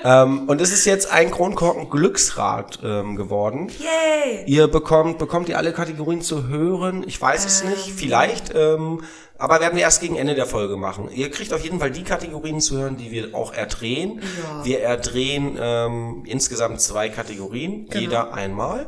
[0.04, 3.70] ähm, und es ist jetzt ein Kronkorken-Glücksrad ähm, geworden.
[3.78, 4.44] Yay.
[4.46, 7.04] Ihr bekommt, bekommt ihr alle Kategorien zu hören?
[7.06, 8.54] Ich weiß es nicht, vielleicht.
[8.54, 9.02] Ähm,
[9.38, 11.08] aber werden wir erst gegen Ende der Folge machen.
[11.10, 14.20] Ihr kriegt auf jeden Fall die Kategorien zu hören, die wir auch erdrehen.
[14.20, 14.64] Ja.
[14.64, 18.86] Wir erdrehen ähm, insgesamt zwei Kategorien, jeder einmal.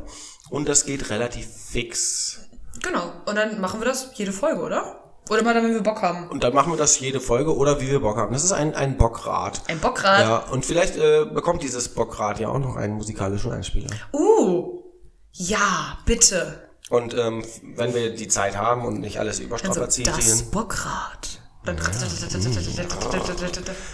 [0.50, 2.48] Und das geht relativ fix.
[2.82, 3.12] Genau.
[3.24, 5.05] Und dann machen wir das jede Folge, oder?
[5.28, 6.28] Oder mal dann, wenn wir Bock haben.
[6.28, 8.32] Und dann machen wir das jede Folge oder wie wir Bock haben.
[8.32, 9.60] Das ist ein, ein Bockrad.
[9.68, 10.20] Ein Bockrad.
[10.20, 13.90] Ja, und vielleicht äh, bekommt dieses Bockrad ja auch noch einen musikalischen Einspieler.
[14.12, 14.82] Uh.
[15.32, 16.68] Ja, bitte.
[16.88, 20.12] Und ähm, wenn wir die Zeit haben und nicht alles Also, überstrapazieren.
[20.16, 21.40] das Bockrad.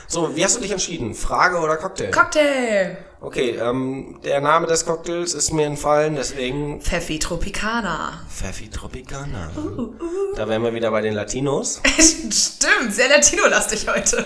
[0.07, 1.15] So, wie hast du dich entschieden?
[1.15, 2.11] Frage oder Cocktail?
[2.11, 2.97] Cocktail.
[3.21, 8.21] okay, ähm, der Name des Cocktails ist mir entfallen, deswegen Pfeffi Tropicana.
[8.29, 9.51] Pfeffi Tropicana.
[10.37, 11.81] Da wären wir wieder bei den Latinos.
[11.99, 14.25] Stimmt, sehr Latino-lastig heute.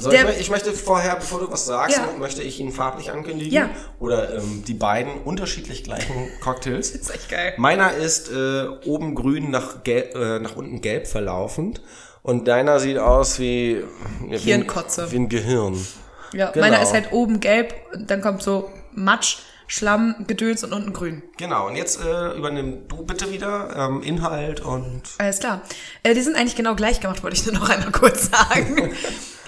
[0.00, 2.08] So, ich, ich möchte vorher, bevor du was sagst, Ja.
[2.18, 3.52] möchte ich ihn farblich ankündigen.
[3.52, 3.70] Ja.
[3.98, 6.90] Oder ähm, die beiden unterschiedlich gleichen Cocktails.
[6.94, 7.54] ist echt geil.
[7.56, 11.80] Meiner ist äh, oben grün nach, gelb, äh, nach unten gelb verlaufend.
[12.22, 13.82] Und deiner sieht aus wie,
[14.28, 15.86] ja, wie, ein, wie ein Gehirn.
[16.32, 16.66] Ja, Genau.
[16.66, 21.22] meiner ist halt oben gelb, und dann kommt so Matsch, Schlamm, Gedöns und unten grün.
[21.36, 25.60] Genau, und jetzt äh, übernimm du bitte wieder ähm, Inhalt und Alles klar.
[26.02, 28.92] Äh, die sind eigentlich genau gleich gemacht, wollte ich nur noch einmal kurz sagen.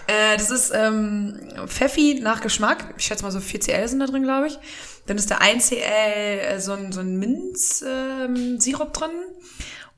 [0.07, 2.95] Äh, das ist ähm, Pfeffi nach Geschmack.
[2.99, 4.59] Ich schätze mal so 4cl sind da drin, glaube ich.
[5.07, 9.11] Dann ist da 1cl äh, so ein, so ein Minz-Sirup drin.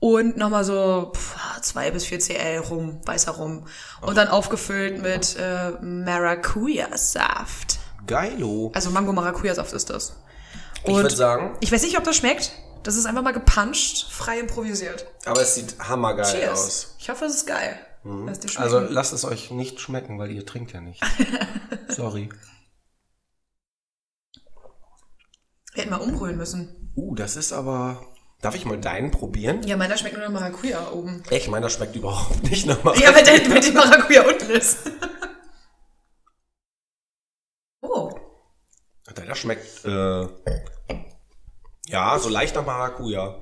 [0.03, 3.69] Und nochmal so pff, 2 bis 4 cl Rum, weißer Rum.
[4.01, 7.79] Und dann aufgefüllt mit äh, Maracuja-Saft.
[8.05, 8.73] Geilo.
[8.75, 10.17] Also Mango-Maracuja-Saft ist das.
[10.85, 12.51] Ich würde sagen, Ich weiß nicht, ob das schmeckt.
[12.83, 15.07] Das ist einfach mal gepuncht, frei improvisiert.
[15.25, 16.51] aber es sieht hammergeil Cheers.
[16.51, 16.97] aus.
[16.99, 17.79] Ich hoffe, es ist geil.
[18.03, 18.57] Schmecken.
[18.57, 21.01] Also lasst es euch nicht schmecken, weil ihr trinkt ja nicht.
[21.89, 22.29] Sorry.
[25.75, 26.93] Wir hätten mal umrühren müssen.
[26.97, 28.05] Uh, das ist aber.
[28.43, 29.63] Darf ich mal deinen probieren?
[29.63, 31.23] Ja, meiner schmeckt nur nach Maracuja oben.
[31.31, 33.11] Echt, meiner schmeckt überhaupt nicht nach Maracuja.
[33.11, 34.79] Ja, weil der mit dem Maracuja unten ist.
[37.83, 38.11] oh.
[39.15, 40.27] Deiner schmeckt, äh,
[41.87, 43.39] ja, so leicht nach Maracuja.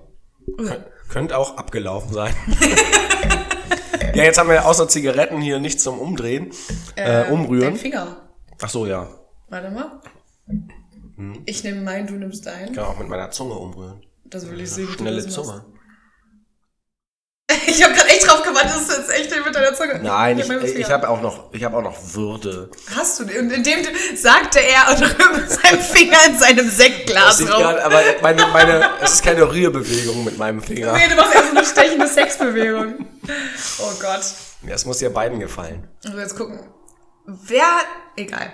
[0.58, 2.34] Kön könnte auch abgelaufen sein.
[4.14, 6.50] ja, jetzt haben wir außer Zigaretten hier nichts zum Umdrehen,
[6.96, 7.76] äh, Dein umrühren.
[7.76, 8.28] Finger.
[8.60, 9.08] Ach so, ja.
[9.48, 10.02] Warte mal.
[11.16, 11.42] Hm.
[11.46, 12.68] Ich nehme meinen, du nimmst deinen.
[12.68, 14.02] Ich kann auch mit meiner Zunge umrühren.
[14.30, 14.88] Das will ich sehen.
[14.96, 15.64] Schnelle das Zunge.
[17.66, 19.98] Ich habe gerade echt drauf gewartet, dass du jetzt echt mit deiner Zunge.
[20.00, 20.88] Nein, ich, meinem ich Finger.
[20.90, 22.70] habe auch noch, ich habe auch noch Würde.
[22.94, 23.24] Hast du?
[23.24, 27.48] Und indem du, sagte er und rührt mit seinem Finger in seinem Das Sektglas rum.
[27.48, 30.92] grad, aber meine, meine, es ist keine Rührbewegung mit meinem Finger.
[30.92, 33.06] Nee, du machst erst eine stechende Sexbewegung.
[33.80, 34.22] Oh Gott.
[34.66, 35.88] Ja, es muss ja beiden gefallen.
[36.04, 36.60] Also jetzt gucken.
[37.26, 37.80] Wer.
[38.16, 38.52] Egal.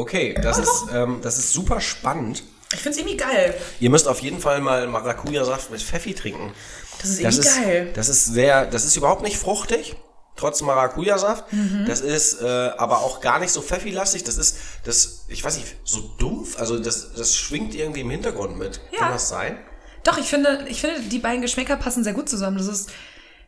[0.00, 2.42] Okay, das ist, ähm, das ist super spannend.
[2.72, 3.54] Ich find's irgendwie geil.
[3.80, 6.52] Ihr müsst auf jeden Fall mal Maracuja-Saft mit Pfeffi trinken.
[7.02, 7.90] Das ist Das irgendwie ist, geil.
[7.94, 9.96] das ist sehr, das ist überhaupt nicht fruchtig,
[10.36, 11.52] trotz Maracuja-Saft.
[11.52, 11.84] Mhm.
[11.86, 14.24] Das ist äh, aber auch gar nicht so Pfeffi-lastig.
[14.24, 16.58] Das ist, das, ich weiß nicht, so dumpf.
[16.58, 18.80] Also das, das schwingt irgendwie im Hintergrund mit.
[18.92, 19.00] Ja.
[19.00, 19.58] Kann das sein?
[20.04, 22.56] Doch, ich finde, ich finde, die beiden Geschmäcker passen sehr gut zusammen.
[22.56, 22.88] Das ist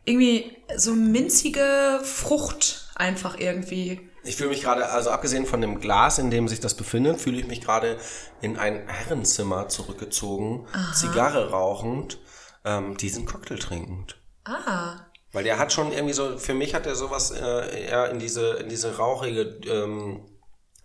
[0.04, 4.00] irgendwie so minzige Frucht einfach irgendwie.
[4.24, 7.38] Ich fühle mich gerade, also abgesehen von dem Glas, in dem sich das befindet, fühle
[7.40, 7.98] ich mich gerade
[8.40, 12.18] in ein Herrenzimmer zurückgezogen, Zigarre rauchend,
[12.64, 14.16] ähm, diesen Cocktail trinkend.
[14.44, 15.06] Ah.
[15.32, 18.50] Weil der hat schon irgendwie so, für mich hat er sowas äh, eher in diese,
[18.54, 20.20] in diese rauchige, ähm,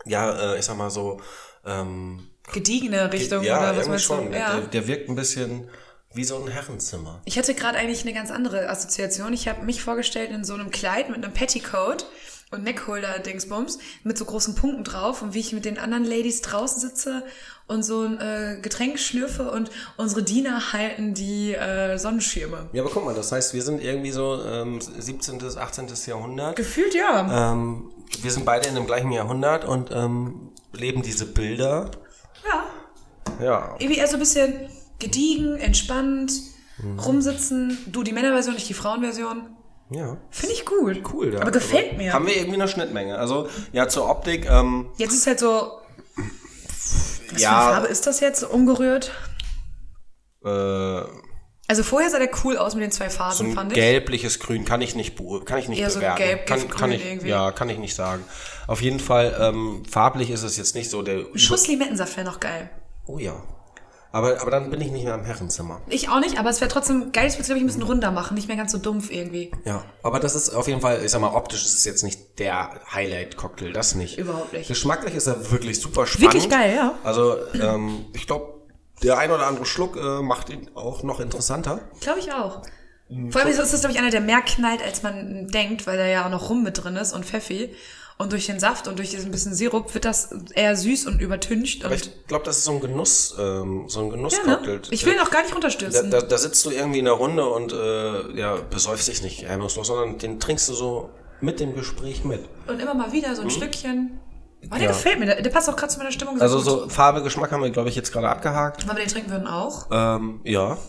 [0.06, 1.20] ja, äh, ich sag mal so,
[1.66, 4.26] ähm, Gediegene Richtung ja, oder was irgendwie meinst schon.
[4.26, 4.32] du?
[4.32, 4.60] Der, Ja.
[4.62, 5.70] der wirkt ein bisschen
[6.14, 7.22] wie so ein Herrenzimmer.
[7.26, 9.34] Ich hatte gerade eigentlich eine ganz andere Assoziation.
[9.34, 12.06] Ich habe mich vorgestellt in so einem Kleid mit einem Petticoat
[12.52, 16.80] und Neckholder-Dingsbums mit so großen Punkten drauf und wie ich mit den anderen Ladies draußen
[16.80, 17.24] sitze
[17.68, 22.70] und so ein äh, Getränk schlürfe und unsere Diener halten die äh, Sonnenschirme.
[22.72, 25.88] Ja, aber guck mal, das heißt, wir sind irgendwie so ähm, 17., 18.
[26.06, 26.56] Jahrhundert.
[26.56, 27.52] Gefühlt ja.
[27.52, 31.92] Ähm, wir sind beide in dem gleichen Jahrhundert und ähm, leben diese Bilder.
[32.48, 33.44] Ja.
[33.44, 33.76] Ja.
[33.80, 36.32] Irgendwie eher so ein bisschen gediegen, entspannt,
[37.06, 37.78] rumsitzen.
[37.88, 39.57] Du die Männerversion, ich die Frauenversion.
[39.90, 40.18] Ja.
[40.30, 41.02] Finde ich gut.
[41.14, 41.32] Cool.
[41.32, 41.42] Da.
[41.42, 42.12] Aber gefällt mir.
[42.14, 43.18] Haben wir irgendwie eine Schnittmenge.
[43.18, 45.72] Also, ja, zur Optik, ähm, Jetzt ist halt so.
[46.16, 49.12] Was für eine ja, Farbe ist das jetzt umgerührt?
[50.46, 50.50] äh,
[51.70, 53.76] Also vorher sah der cool aus mit den zwei so Phasen, ein fand ich.
[53.76, 56.18] gelbliches Grün kann ich nicht, kann ich nicht Eher so bewerten.
[56.18, 57.28] gelb, kann, kann ich, irgendwie.
[57.30, 58.24] Ja, kann ich nicht sagen.
[58.68, 61.26] Auf jeden Fall, ähm, farblich ist es jetzt nicht so der...
[61.36, 62.70] Schuss Limettensaft wäre noch geil.
[63.06, 63.42] Oh ja.
[64.12, 65.82] Aber, aber dann bin ich nicht mehr im Herrenzimmer.
[65.88, 68.12] Ich auch nicht, aber es wäre trotzdem geil, es würde glaube ich ein bisschen runder
[68.12, 69.52] machen, nicht mehr ganz so dumpf irgendwie.
[69.66, 72.40] Ja, aber das ist auf jeden Fall, ich sag mal, optisch ist es jetzt nicht
[72.40, 74.18] der Highlight-Cocktail, das nicht.
[74.18, 74.68] Überhaupt nicht.
[74.68, 76.34] Geschmacklich ist er wirklich super spannend.
[76.34, 76.94] Wirklich geil, ja.
[77.04, 78.54] Also, ähm, ich glaube,
[79.04, 81.82] der ein oder andere Schluck äh, macht ihn auch noch interessanter.
[82.00, 82.64] Glaube ich auch.
[83.30, 86.06] Vor allem ist das, glaube ich, einer, der mehr knallt, als man denkt, weil da
[86.06, 87.74] ja auch noch Rum mit drin ist und Pfeffi.
[88.20, 91.86] Und durch den Saft und durch diesen bisschen Sirup wird das eher süß und übertüncht.
[91.86, 94.76] Aber Und ich glaube, das ist so ein Genuss, ähm, so ein ja, Genusscocktail.
[94.78, 94.82] ne?
[94.90, 96.10] Ich will ihn auch gar nicht Da, runterstürzen.
[96.10, 99.86] da, da sitzt du irgendwie in der Runde und äh, ja, besäufst dich nicht hemmungslos,
[99.88, 101.10] sondern den trinkst du so
[101.42, 102.44] mit dem Gespräch mit.
[102.68, 104.20] Und immer mal wieder so ein Stückchen.
[104.66, 104.88] Oh, der Ja.
[104.88, 105.28] gefällt mir.
[105.40, 106.42] Der, passt auch gerade zu meiner Stimmung.
[106.42, 106.66] Also gut.
[106.66, 108.88] so Farbe, Geschmack haben wir, glaube ich, jetzt gerade abgehakt.
[108.88, 109.86] Wollen wir den trinken würden auch?
[109.92, 110.80] Ähm, ja,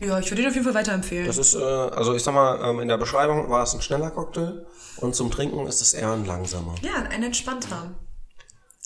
[0.00, 1.26] Ja, ich würde den auf jeden Fall weiterempfehlen.
[1.26, 4.10] das ist, äh, also ich sag mal, ähm, in der Beschreibung war es ein schneller
[4.10, 6.74] Cocktail und zum Trinken ist es eher ein langsamer.
[6.82, 7.94] Ja, ein entspannter.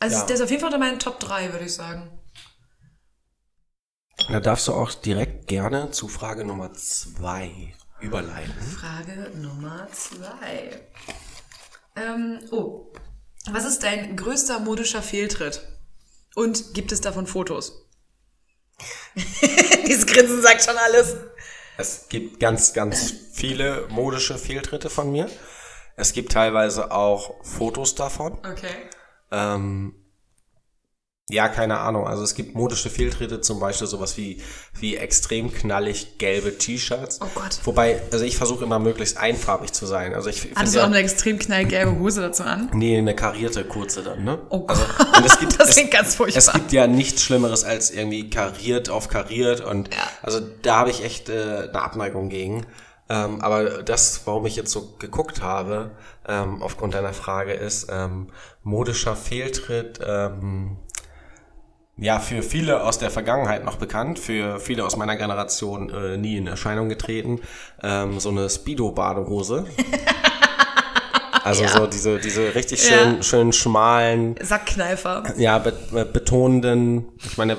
[0.00, 0.26] Also Ja.
[0.26, 2.10] der ist auf jeden Fall unter meinen Top 3, würde ich sagen.
[4.28, 8.52] Da darfst du auch direkt gerne zu Frage Nummer zwei überleiten.
[8.60, 10.80] Frage Nummer 2.
[11.96, 12.92] Ähm, oh.
[13.50, 15.62] Was ist dein größter modischer Fehltritt?
[16.34, 17.87] Und gibt es davon Fotos?
[19.86, 21.16] Dieses Grinsen sagt schon alles.
[21.76, 25.30] Es gibt ganz, ganz viele modische Fehltritte von mir.
[25.96, 28.34] Es gibt teilweise auch Fotos davon.
[28.38, 28.88] Okay.
[29.30, 29.94] Ähm,
[31.30, 32.06] Ja, keine Ahnung.
[32.06, 34.40] Also es gibt modische Fehltritte, zum Beispiel sowas wie,
[34.80, 37.20] wie extrem knallig gelbe T-Shirts.
[37.20, 37.58] Oh Gott.
[37.64, 40.14] Wobei, also ich versuche immer möglichst einfarbig zu sein.
[40.14, 42.70] Also ich Hattest du auch eine extrem knallgelbe Hose dazu an?
[42.72, 44.38] Nee, eine karierte kurze dann, ne?
[44.48, 44.78] Oh Gott.
[45.12, 46.38] Also, es gibt, Das es, klingt ganz furchtbar.
[46.38, 50.00] Es gibt ja nichts Schlimmeres als irgendwie kariert auf kariert und Ja.
[50.22, 52.66] also da habe ich echt äh, eine Abneigung gegen.
[53.10, 55.90] Ähm, aber das, warum ich jetzt so geguckt habe,
[56.26, 58.28] ähm, aufgrund deiner Frage, ist ähm,
[58.62, 60.00] modischer Fehltritt.
[60.06, 60.76] Ähm,
[61.98, 66.36] ja, für viele aus der Vergangenheit noch bekannt, für viele aus meiner Generation äh, nie
[66.36, 67.40] in Erscheinung getreten,
[67.82, 69.66] ähm, so eine Speedo-Badehose.
[71.44, 71.68] Also Ja.
[71.70, 73.22] so diese, diese richtig schön, Ja.
[73.22, 75.22] schön schmalen, Sackkneifer.
[75.38, 75.72] ja, be
[76.12, 77.56] betonenden, ich meine,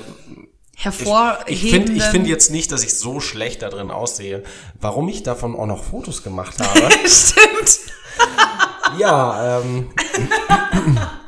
[0.76, 1.52] ich, Hervorhebenden.
[1.54, 4.44] ich finde ich find jetzt nicht, dass ich so schlecht da drin aussehe.
[4.80, 6.88] Warum ich davon auch noch Fotos gemacht habe?
[7.08, 7.80] Stimmt.
[8.98, 9.90] ja, ähm,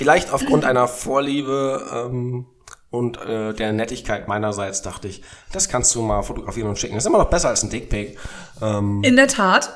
[0.00, 2.46] vielleicht aufgrund einer Vorliebe ähm,
[2.90, 6.94] und äh, der Nettigkeit meinerseits dachte ich, das kannst du mal fotografieren und schicken.
[6.94, 8.18] Das ist immer noch besser als ein Dickpick.
[8.62, 9.68] Ähm, In der Tat.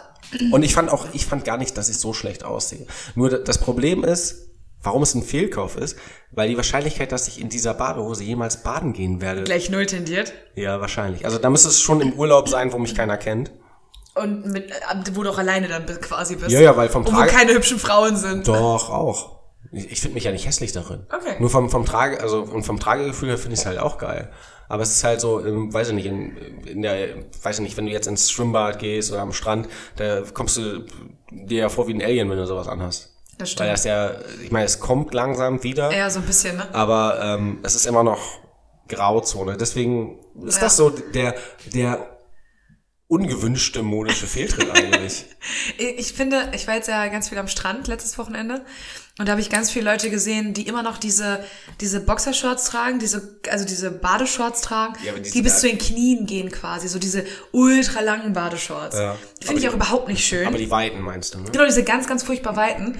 [0.50, 2.86] und ich fand auch, ich fand gar nicht, dass ich so schlecht aussehe.
[3.14, 4.48] Nur da- das Problem ist,
[4.82, 5.96] warum es ein Fehlkauf ist,
[6.32, 10.32] weil die Wahrscheinlichkeit, dass ich in dieser Badehose jemals baden gehen werde, Gleich null tendiert.
[10.54, 11.26] ja, wahrscheinlich.
[11.26, 13.52] Also da müsste es schon im Urlaub sein, wo mich keiner kennt.
[14.14, 14.74] Und mit, äh,
[15.14, 16.50] wo du auch alleine dann quasi bist.
[16.50, 18.46] Ja, ja, weil vom Und wo keine hübschen Frauen sind.
[18.48, 19.43] Doch, auch.
[19.74, 21.06] Ich, ich finde mich ja nicht hässlich darin.
[21.12, 21.36] Okay.
[21.40, 24.30] Nur vom, vom Trage, also und vom Tragegefühl her finde ich es halt auch geil.
[24.68, 27.76] Aber es ist halt so, ähm, weiß ich nicht, in, in der, weiß ich nicht,
[27.76, 30.84] wenn du jetzt ins Schwimmbad gehst oder am Strand, da kommst du
[31.30, 33.10] dir ja vor wie ein Alien, wenn du sowas anhast.
[33.38, 33.70] Das Weil stimmt.
[33.70, 36.72] das ja, ich meine, es kommt langsam wieder, Ja, so ein bisschen, ne?
[36.74, 38.20] aber ähm, es ist immer noch
[38.88, 39.56] Grauzone.
[39.56, 40.62] Deswegen ist Ja.
[40.62, 41.34] das so der,
[41.74, 42.06] der
[43.08, 45.26] ungewünschte modische Fehltritt eigentlich.
[45.78, 48.64] Ich finde, ich war jetzt ja ganz viel am Strand letztes Wochenende
[49.16, 51.44] und da habe ich ganz viele Leute gesehen, die immer noch diese,
[51.80, 56.26] diese Boxershorts tragen, diese, also diese Badeshorts tragen, Ja, diese die bis zu den Knien
[56.26, 58.96] gehen quasi, so diese ultra langen Badeshorts.
[58.96, 59.16] Ja.
[59.40, 60.48] Finde ich auch überhaupt nicht schön.
[60.48, 61.50] Aber die Weiten meinst du, ne?
[61.52, 62.96] Genau, diese ganz, ganz furchtbar weiten,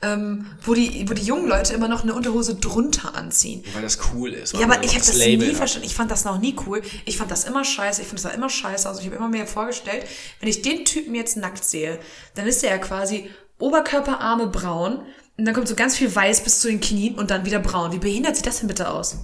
[0.00, 3.62] ähm, wo, die, wo die jungen Leute immer noch eine Unterhose drunter anziehen.
[3.74, 4.54] Weil das cool ist.
[4.54, 5.86] Ja, aber ich habe das das nie verstanden.
[5.86, 6.80] Ich fand das noch nie cool.
[7.04, 8.00] Ich fand das immer scheiße.
[8.00, 9.00] Ich finde das immer scheiße aus.
[9.00, 10.06] Ich habe immer mir vorgestellt,
[10.40, 11.98] wenn ich den Typen jetzt nackt sehe,
[12.36, 13.28] dann ist er ja quasi
[13.58, 15.00] Oberkörper, Arme braun
[15.38, 17.92] und dann kommt so ganz viel weiß bis zu den Knien und dann wieder braun.
[17.92, 19.16] Wie behindert sieht das denn bitte aus?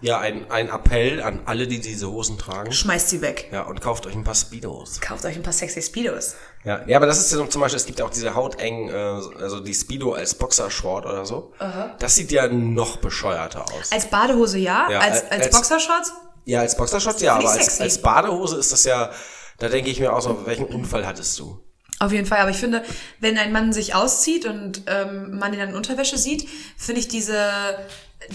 [0.00, 2.70] Ja, ein, ein Appell an alle, die diese Hosen tragen.
[2.70, 3.48] Schmeißt sie weg.
[3.50, 5.00] Ja, und kauft euch ein paar Speedos.
[5.00, 6.36] Kauft euch ein paar sexy Speedos.
[6.64, 8.90] Ja, ja aber das ist ja so zum Beispiel, es gibt ja auch diese hautengen,
[8.90, 11.52] äh, also die Speedo als Boxershort oder so.
[11.98, 13.90] Das sieht ja noch bescheuerter aus.
[13.90, 16.12] Als Badehose ja, Ja, als, als- als Boxershorts
[16.44, 19.10] Ja, als Boxershort ja, aber als, als Badehose ist das ja,
[19.58, 21.58] da denke ich mir auch so, welchen Unfall hattest du?
[22.00, 22.84] Auf jeden Fall, aber ich finde,
[23.18, 27.08] wenn ein Mann sich auszieht und ähm, man ihn dann in Unterwäsche sieht, finde ich
[27.08, 27.40] diese,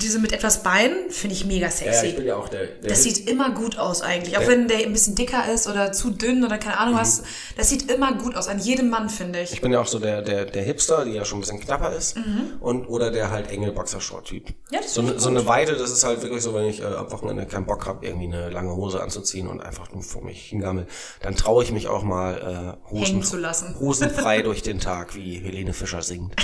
[0.01, 2.15] diese mit etwas Bein, finde ich mega sexy.
[2.23, 4.37] ja auch der, der das sieht immer gut aus eigentlich.
[4.37, 7.23] Auch Der- wenn der ein bisschen dicker ist oder zu dünn oder keine Ahnung was.
[7.57, 8.47] Das sieht immer gut aus.
[8.47, 9.51] An jedem Mann, finde ich.
[9.51, 11.91] ich bin ja auch so der, der, der Hipster, die ja schon ein bisschen knapper
[11.93, 12.15] ist.
[12.61, 14.47] Und, oder der halt enge Boxershort-Typ.
[14.49, 14.53] Mhm.
[14.71, 16.85] Ja, das so, ich so eine Weite, das ist halt wirklich so, wenn ich äh,
[16.85, 20.45] am Wochenende keinen Bock habe, irgendwie eine lange Hose anzuziehen und einfach nur vor mich
[20.45, 20.87] hingammel,
[21.21, 23.75] dann traue ich mich auch mal äh, Hosen, Hängen zu lassen.
[23.79, 26.33] hosenfrei durch den Tag, wie Helene Fischer singt.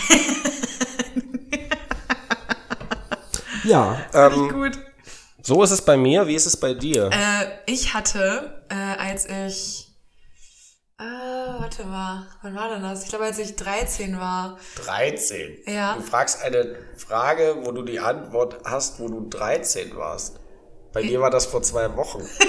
[3.64, 4.80] ja, ähm, Gut.
[5.42, 6.28] so ist es bei mir.
[6.28, 7.10] Wie ist es bei dir?
[7.12, 9.88] Äh, ich hatte, äh, als ich.
[11.00, 13.04] Äh, warte mal, wann war denn das?
[13.04, 14.58] Ich glaube, als ich 13 war.
[14.86, 15.60] 13.
[15.66, 15.96] Ja.
[15.96, 20.40] Du fragst eine Frage, wo du die Antwort hast, wo du 13 warst.
[20.92, 22.28] Bei dir war das vor zwei Wochen.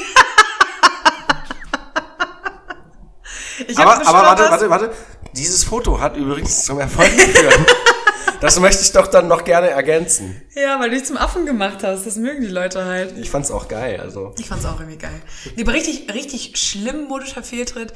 [3.67, 4.93] Ich Aber, aber warte, warte, warte.
[5.35, 7.55] Dieses Foto hat übrigens zum Erfolg geführt.
[8.41, 10.41] das möchte ich doch dann noch gerne ergänzen.
[10.55, 12.07] Ja, weil du dich zum Affen gemacht hast.
[12.07, 13.17] Das mögen die Leute halt.
[13.19, 14.35] Ich fand's auch geil, also.
[14.39, 15.21] Ich fand's auch irgendwie geil.
[15.57, 17.93] Nee, aber richtig, richtig schlimm modischer Fehltritt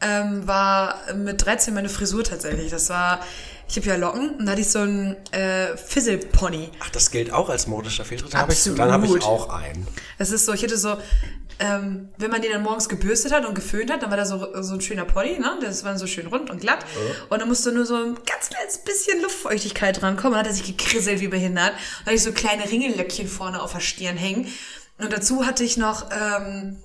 [0.00, 2.70] ähm, war mit 13 meine Frisur tatsächlich.
[2.70, 3.20] Das war,
[3.68, 6.70] ich habe ja Locken und da hatte ich so einen äh, Fizzle-Pony.
[6.80, 8.34] Ach, das gilt auch als modischer Fehltritt?
[8.34, 8.78] Dann hab ich, Absolut.
[8.78, 9.86] dann habe ich auch einen.
[10.18, 10.96] Das ist so, ich hatte so,
[11.58, 14.62] ähm, wenn man den dann morgens gebürstet hat und geföhnt hat, dann war da so,
[14.62, 15.58] so ein schöner Pony, ne?
[15.60, 16.84] Das war so schön rund und glatt.
[17.30, 20.32] Und dann musste nur so ein ganz kleines bisschen Luftfeuchtigkeit drankommen.
[20.32, 21.72] Dann hat er sich gekrisselt wie behindert.
[21.72, 24.52] Und hatte ich so kleine Ringellöckchen vorne auf der Stirn hängen.
[24.98, 26.78] Und dazu hatte ich noch, ähm,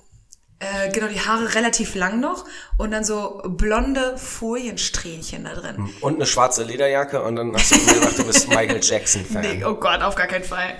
[0.60, 2.44] äh, genau, die Haare relativ lang noch
[2.76, 5.88] und dann so blonde Foliensträhnchen da drin.
[6.00, 9.40] Und eine schwarze Lederjacke und dann hast du mir gesagt, du bist Michael Jackson-Fan.
[9.58, 10.74] Nee, oh Gott, auf gar keinen Fall.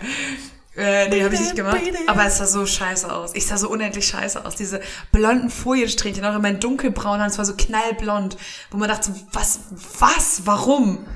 [0.77, 1.81] Äh, nee, habe ich nicht gemacht.
[2.07, 3.35] Aber es sah so scheiße aus.
[3.35, 4.57] Ich sah so unendlich scheiße aus.
[4.57, 4.81] Diese
[5.13, 8.37] blonden Foliensträhnchen, auch in meinen dunkelbraunen Haaren, es war so knallblond,
[8.71, 9.61] wo man dachte, so, was,
[9.99, 11.07] was, warum?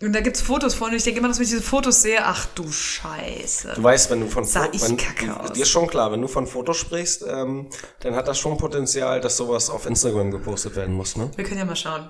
[0.00, 2.24] Und da gibt's Fotos von und ich denke immer, dass wenn ich diese Fotos sehe,
[2.24, 3.72] ach du Scheiße.
[3.74, 5.52] Du weißt, wenn du von Sah ich wenn, kacke aus.
[5.52, 7.68] dir ist schon klar, wenn du von Fotos sprichst, ähm,
[8.00, 11.32] dann hat das schon Potenzial, dass sowas auf Instagram gepostet werden muss, ne?
[11.34, 12.08] Wir können ja mal schauen.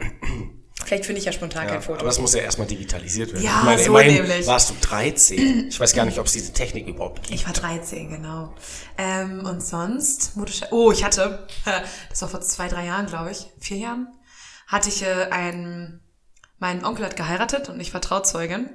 [0.85, 1.99] Vielleicht finde ich ja spontan kein Foto.
[1.99, 3.45] Aber das muss ja erstmal digitalisiert werden.
[3.45, 4.47] Ja, ich meine, so immerhin nämlich.
[4.47, 5.69] warst du 13.
[5.69, 7.35] Ich weiß gar nicht, ob es diese Technik überhaupt gibt.
[7.35, 8.55] Ich war 13, genau.
[8.97, 10.33] Ähm, und sonst.
[10.71, 14.09] Oh, ich hatte, äh, das war vor zwei, drei Jahren, glaube ich, vier Jahren,
[14.67, 16.01] hatte ich äh, einen,
[16.59, 18.71] mein Onkel hat geheiratet und ich war Trauzeugin.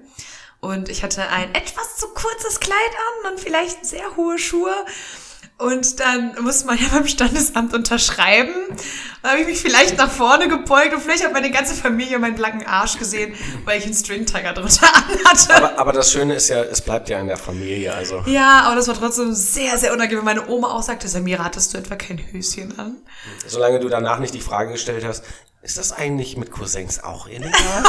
[0.60, 2.78] Und ich hatte ein etwas zu kurzes Kleid
[3.26, 4.74] an und vielleicht sehr hohe Schuhe.
[5.58, 8.54] Und dann musste man ja beim Standesamt unterschreiben.
[9.22, 12.36] Da habe ich mich vielleicht nach vorne gebeugt und vielleicht hat meine ganze Familie meinen
[12.36, 15.56] blanken Arsch gesehen, weil ich einen Stringtiger drunter anhatte.
[15.56, 18.24] Aber, aber das Schöne ist ja, es bleibt ja in der Familie, also.
[18.26, 20.26] Ja, aber das war trotzdem sehr, sehr unangenehm.
[20.26, 22.98] Meine Oma auch sagte, Samira, hattest du etwa kein Höschen an?
[23.48, 25.24] Solange du danach nicht die Frage gestellt hast,
[25.62, 27.54] ist das eigentlich mit Cousins auch illegal?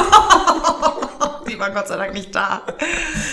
[1.49, 2.63] Die war Gott sei Dank nicht da.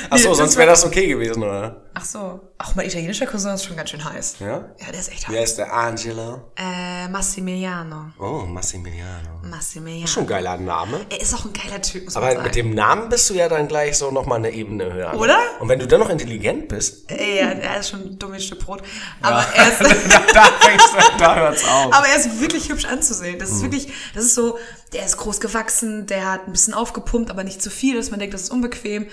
[0.09, 1.81] Achso, sonst wäre das okay gewesen, oder?
[1.93, 2.39] Ach so.
[2.57, 4.35] Auch mein italienischer Cousin ist schon ganz schön heiß.
[4.39, 4.47] Ja?
[4.79, 5.41] Ja, der ist echt Wie heiß.
[5.41, 5.73] heißt der?
[5.73, 6.51] Angelo?
[6.55, 8.11] Äh, Massimiliano.
[8.19, 9.41] Oh, Massimiliano.
[9.43, 10.07] Massimiliano.
[10.07, 11.01] Schon ein geiler Name.
[11.09, 12.43] Er ist auch ein geiler Typ, muss man Aber sagen.
[12.45, 15.11] mit dem Namen bist du ja dann gleich so nochmal eine Ebene höher.
[15.11, 15.17] ne?
[15.17, 15.37] Oder?
[15.59, 18.59] Und wenn du dann noch intelligent bist, Äh, ja, er ist schon ein dummes Stück
[18.59, 18.83] Brot.
[19.21, 19.81] Aber er ist...
[20.33, 21.93] da, fängst du, da hört's auf.
[21.93, 23.37] Aber er ist wirklich hübsch anzusehen.
[23.39, 23.63] Das ist Mhm.
[23.63, 24.57] wirklich, das ist so,
[24.93, 28.19] der ist groß gewachsen, der hat ein bisschen aufgepumpt, aber nicht zu viel, dass man
[28.19, 29.07] denkt, das ist unbequem.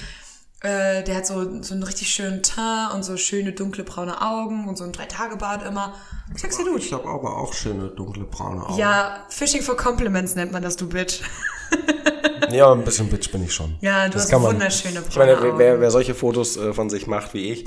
[0.60, 4.66] Äh, der hat so, so einen richtig schönen Teint und so schöne dunkle braune Augen
[4.66, 5.94] und so ein Drei-Tage-Bart immer.
[6.34, 6.78] Sexy Dude.
[6.80, 8.76] Ich habe aber auch schöne dunkle braune Augen.
[8.76, 11.20] Ja, Fishing for Compliments nennt man das, du Bitch.
[12.50, 13.76] Ja, ein bisschen Bitch bin ich schon.
[13.80, 14.54] Ja, du Das hast kann man.
[14.54, 17.66] wunderschöne Ich meine, braune wer, wer solche Fotos äh, von sich macht wie ich,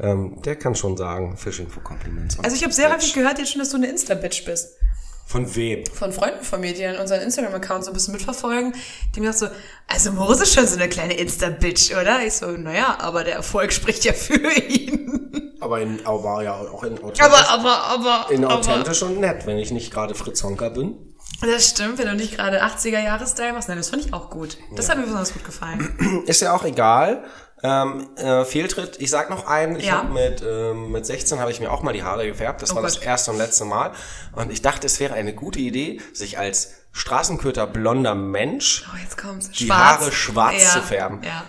[0.00, 2.38] ähm, der kann schon sagen, Fishing for Compliments.
[2.38, 4.78] Also ich habe sehr häufig gehört jetzt schon, dass du eine Insta-Bitch bist.
[5.26, 5.86] Von wem?
[5.86, 8.74] Von Freunden von mir, die dann unseren Instagram-Account so ein bisschen mitverfolgen,
[9.14, 9.46] die mir so,
[9.88, 12.24] also Moritz ist schon so eine kleine Insta-Bitch, oder?
[12.26, 15.56] Ich so, naja, aber der Erfolg spricht ja für ihn.
[15.60, 18.56] Aber, in, aber ja auch in authentisch, Aber, aber, aber, in aber.
[18.56, 20.96] authentisch und nett, wenn ich nicht gerade Fritz Honka bin.
[21.40, 23.68] Das stimmt, wenn du nicht gerade 80er-Jahre-Style machst.
[23.68, 24.58] Nein, das fand ich auch gut.
[24.76, 26.22] Das hat mir besonders gut gefallen.
[26.26, 27.24] Ist ja auch egal.
[27.64, 29.98] Ähm, äh, Fehltritt, ich sag noch einen, ich Ja.
[29.98, 32.60] hab mit, ähm, mit 16 habe ich mir auch mal die Haare gefärbt.
[32.62, 33.04] Das Oh war das Gott.
[33.06, 33.92] erste und letzte Mal.
[34.34, 39.16] Und ich dachte, es wäre eine gute Idee, sich als Straßenköter blonder Mensch Oh, jetzt
[39.16, 39.50] kommt's.
[39.50, 41.22] die Haare schwarz zu färben.
[41.22, 41.44] Ja.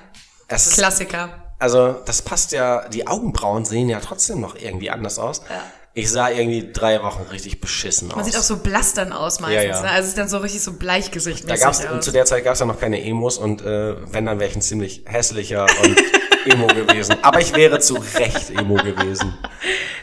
[0.48, 1.30] Es ist, Klassiker.
[1.58, 5.42] also das passt ja, die Augenbrauen sehen ja trotzdem noch irgendwie anders aus.
[5.50, 5.64] Ja.
[5.96, 8.16] Ich sah irgendwie drei Wochen richtig beschissen aus.
[8.16, 9.64] Man sieht auch so blass dann aus meistens.
[9.64, 9.82] Ja, ja.
[9.82, 9.90] Ne?
[9.92, 12.54] Also es sieht dann so richtig so Bleichgesicht da gab's, und zu der Zeit gab
[12.54, 15.98] es ja noch keine Emos und äh, wenn, dann wäre ich ein ziemlich hässlicher und
[16.52, 17.18] Emo gewesen.
[17.22, 19.38] Aber ich wäre zu Recht Emo gewesen.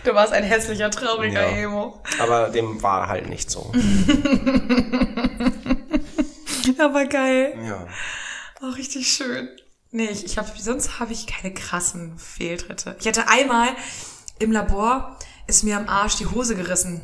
[0.04, 1.56] Du warst ein hässlicher, trauriger Ja.
[1.56, 2.00] Emo.
[2.20, 3.72] Aber dem war halt nicht so.
[6.78, 7.54] Aber geil.
[7.66, 7.86] Ja.
[8.62, 9.48] Oh, richtig schön.
[9.90, 12.96] Nee, ich, ich hab, sonst habe ich keine krassen Fehltritte.
[13.00, 13.68] Ich hatte einmal
[14.38, 15.18] im Labor,
[15.50, 17.00] ist mir am Arsch die Hose gerissen.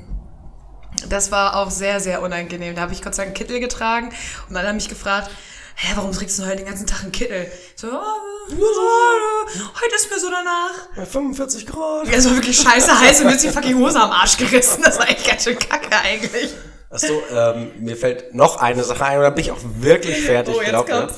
[1.09, 2.75] Das war auch sehr, sehr unangenehm.
[2.77, 4.11] Da habe ich Gott sei Dank einen Kittel getragen
[4.49, 5.31] und dann haben mich gefragt,
[5.75, 7.51] hä, warum trägst du heute den ganzen Tag einen Kittel?
[7.75, 9.51] So, oh,
[9.83, 10.89] heute ist mir so danach.
[10.95, 12.07] Bei 45 Grad.
[12.07, 14.83] Ja, war wirklich scheiße heiß und mir ist die fucking Hose am Arsch gerissen.
[14.83, 16.55] Das war echt ganz schön kacke eigentlich.
[16.89, 20.55] Achso, ähm, mir fällt noch eine Sache ein und dann bin ich auch wirklich fertig,
[20.57, 20.99] Oh, glaubt ihr?
[21.01, 21.15] kommt's.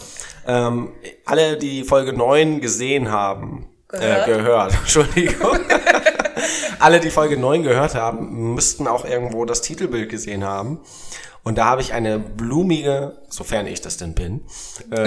[0.46, 0.92] Ähm,
[1.26, 4.28] alle, die Folge 9 gesehen haben, Gehört?
[4.28, 5.58] Äh, gehört, Entschuldigung.
[6.78, 10.80] alle, die Folge 9 gehört haben, müssten auch irgendwo das Titelbild gesehen haben.
[11.42, 14.42] Und da habe ich eine blumige, sofern ich das denn bin,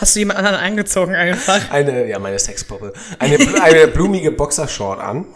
[0.00, 1.70] Hast du jemand anderen angezogen einfach?
[1.70, 5.26] eine, ja, meine Sexpuppe, eine, eine blumige Boxershort an.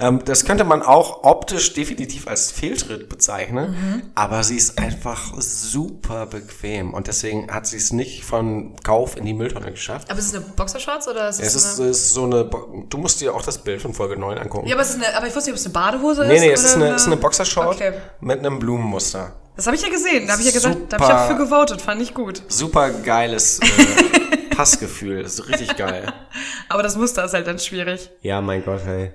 [0.00, 6.26] Ähm, das könnte man auch optisch definitiv als Fehltritt bezeichnen, aber sie ist einfach super
[6.26, 10.08] bequem und deswegen hat sie es nicht von Kauf in die Mülltonne geschafft.
[10.10, 11.88] Aber ist es eine Boxershorts oder ist es, Es ist, eine...
[11.90, 14.68] es ist so eine, Bo- du musst dir auch das Bild von Folge 9 angucken.
[14.68, 16.28] Ja, aber, es ist eine, aber ich wusste nicht, ob es eine Badehose ist.
[16.28, 17.92] nee, nee, es oder ist eine, es ist eine Boxershort Okay.
[18.20, 19.32] mit einem Blumenmuster.
[19.56, 20.26] Das habe ich ja gesehen.
[20.28, 21.28] Da habe ich ja gesagt, da habe ich Super.
[21.28, 21.82] dafür gewotet.
[21.82, 22.42] Fand ich gut.
[22.46, 26.12] Super geiles äh, Passgefühl, das ist richtig geil.
[26.68, 28.10] Aber das Muster ist halt dann schwierig.
[28.22, 29.12] Ja, mein Gott, hey.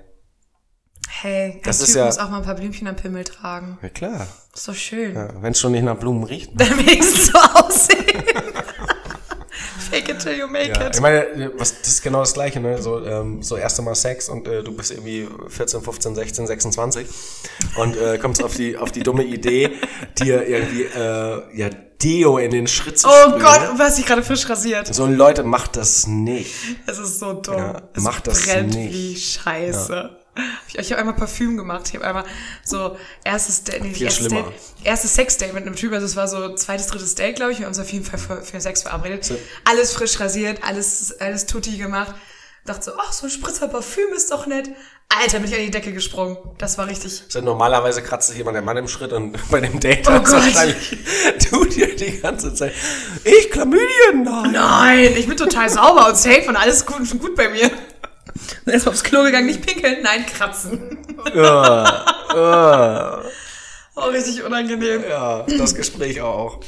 [1.24, 3.78] Hey, Das ein ist Typ ja- muss auch mal ein paar Blümchen am Pimmel tragen.
[3.80, 4.26] Ja, klar.
[4.54, 5.14] Ist doch schön.
[5.14, 6.50] Ja, Wenn es schon nicht nach Blumen riecht.
[6.54, 8.24] Dann wenigstens so aussehen.
[9.90, 10.94] Fake it till you make Ja, it.
[10.96, 12.80] ich meine, was, das ist genau das Gleiche, ne?
[12.82, 17.06] So, ähm, so erste Mal Sex und äh, du bist irgendwie 14, 15, 16, 26
[17.76, 19.70] und äh, kommst auf die, auf die dumme Idee,
[20.18, 21.70] dir irgendwie äh, ja,
[22.02, 23.42] Deo in den Schritt zu Oh sprühen.
[23.42, 24.92] Gott, du hast dich gerade frisch rasiert.
[24.94, 26.54] So Leute, macht das nicht.
[26.86, 27.56] Es ist so dumm.
[27.56, 28.92] Ja, es mach das brennt nicht.
[28.92, 30.18] wie Scheiße.
[30.68, 31.88] Ich, ich habe einmal Parfüm gemacht.
[31.88, 32.24] Ich habe einmal
[32.64, 34.44] so erstes nee, Viel erstes schlimmer.
[34.44, 34.54] Date,
[34.84, 35.94] erstes Sexdate mit einem Typen.
[35.94, 37.58] Also es war so zweites, drittes Date, glaube ich.
[37.58, 39.32] Wir haben uns auf jeden Fall für, für Sex verabredet.
[39.64, 42.14] Alles frisch rasiert, alles, alles tutti gemacht.
[42.64, 44.70] Dachte so, ach, so ein Spritzer Parfüm ist doch nett.
[45.20, 46.38] Alter, bin ich an die Decke gesprungen.
[46.56, 47.22] Das war richtig.
[47.26, 50.98] Also normalerweise kratzt sich jemand der Mann im Schritt und bei dem Date Oh wahrscheinlich
[51.50, 52.72] du dir die ganze Zeit.
[53.22, 54.22] Ich Chlamydien?
[54.24, 54.52] Nein.
[54.52, 57.70] Nein, ich bin total sauber und safe und alles gut, schon gut bei mir.
[58.66, 60.98] Erstmal aufs Klo gegangen, nicht pinkeln, nein, kratzen.
[61.34, 62.04] Ja,
[62.34, 63.22] ja,
[63.96, 65.04] Oh, richtig unangenehm.
[65.08, 66.60] ja, das Gespräch auch.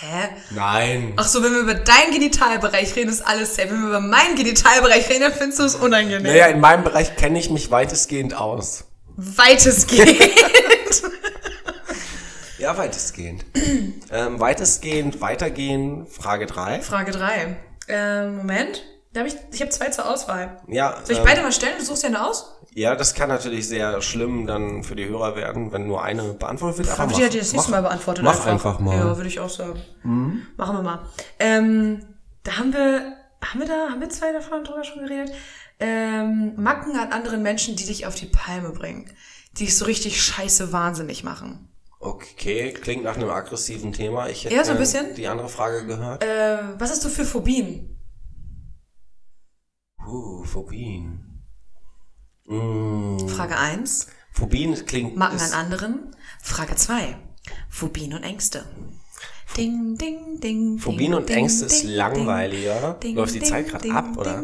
[0.00, 0.28] Hä?
[0.50, 1.12] Nein.
[1.16, 3.70] Ach so, wenn wir über deinen Genitalbereich reden, ist alles safe.
[3.70, 6.22] Wenn wir über meinen Genitalbereich reden, dann findest du es unangenehm.
[6.22, 8.84] Naja, in meinem Bereich kenne ich mich weitestgehend aus.
[9.16, 10.18] Weitestgehend.
[12.58, 13.44] Ja, weitestgehend.
[14.10, 16.80] ähm, weitestgehend, weitergehen, Frage 3.
[16.80, 17.56] Frage 3.
[17.88, 18.84] Ähm, Moment.
[19.12, 20.62] Da hab ich ich habe zwei zur Auswahl.
[20.68, 21.74] Ja, Soll ich ähm, beide mal stellen?
[21.78, 22.54] Du suchst ja eine aus?
[22.74, 26.78] ja, das kann natürlich sehr schlimm dann für die Hörer werden, wenn nur eine beantwortet
[26.78, 26.98] wird.
[26.98, 28.24] Aber mach, die das nächste Mal beantwortet.
[28.24, 28.96] mach einfach mal.
[28.96, 29.78] Ja, würde ich auch sagen.
[30.56, 31.00] Machen wir mal.
[31.38, 32.06] Ähm,
[32.44, 33.12] da haben wir,
[33.44, 35.34] haben wir da, haben wir zwei davon drüber schon geredet?
[35.80, 39.10] Ähm, Macken an anderen Menschen, die dich auf die Palme bringen.
[39.58, 41.68] Die dich so richtig scheiße wahnsinnig machen.
[42.00, 44.28] Okay, klingt nach einem aggressiven Thema.
[44.28, 45.14] Ich hätte Ja, so ein bisschen.
[45.14, 46.24] die andere Frage gehört.
[46.24, 47.91] Äh, was hast du für Phobien?
[50.06, 51.42] Uh, Phobien.
[52.46, 54.08] Mm, Frage 1.
[54.32, 55.16] Phobien klingt...
[55.16, 56.16] Macken an anderen.
[56.42, 57.16] Frage 2.
[57.68, 58.64] Phobien und Ängste.
[59.56, 60.78] Ding, ding, ding.
[60.78, 62.94] Phobien ding, und ding, Ängste ist langweiliger.
[63.02, 64.42] ding, Läuft die Zeit gerade ab, oder?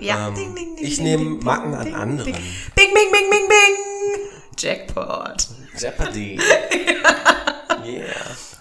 [0.00, 2.32] Ja, Ähm, ding, ding, ding, ich nehme Macken an anderen.
[2.32, 2.34] Bing,
[2.74, 4.28] bing, bing, bing, bing.
[4.58, 5.48] Jackpot.
[5.78, 6.38] Jeopardy.
[7.84, 8.04] yeah.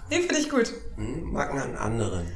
[0.09, 0.73] Den finde ich gut.
[0.95, 2.31] Hm, Macken an anderen.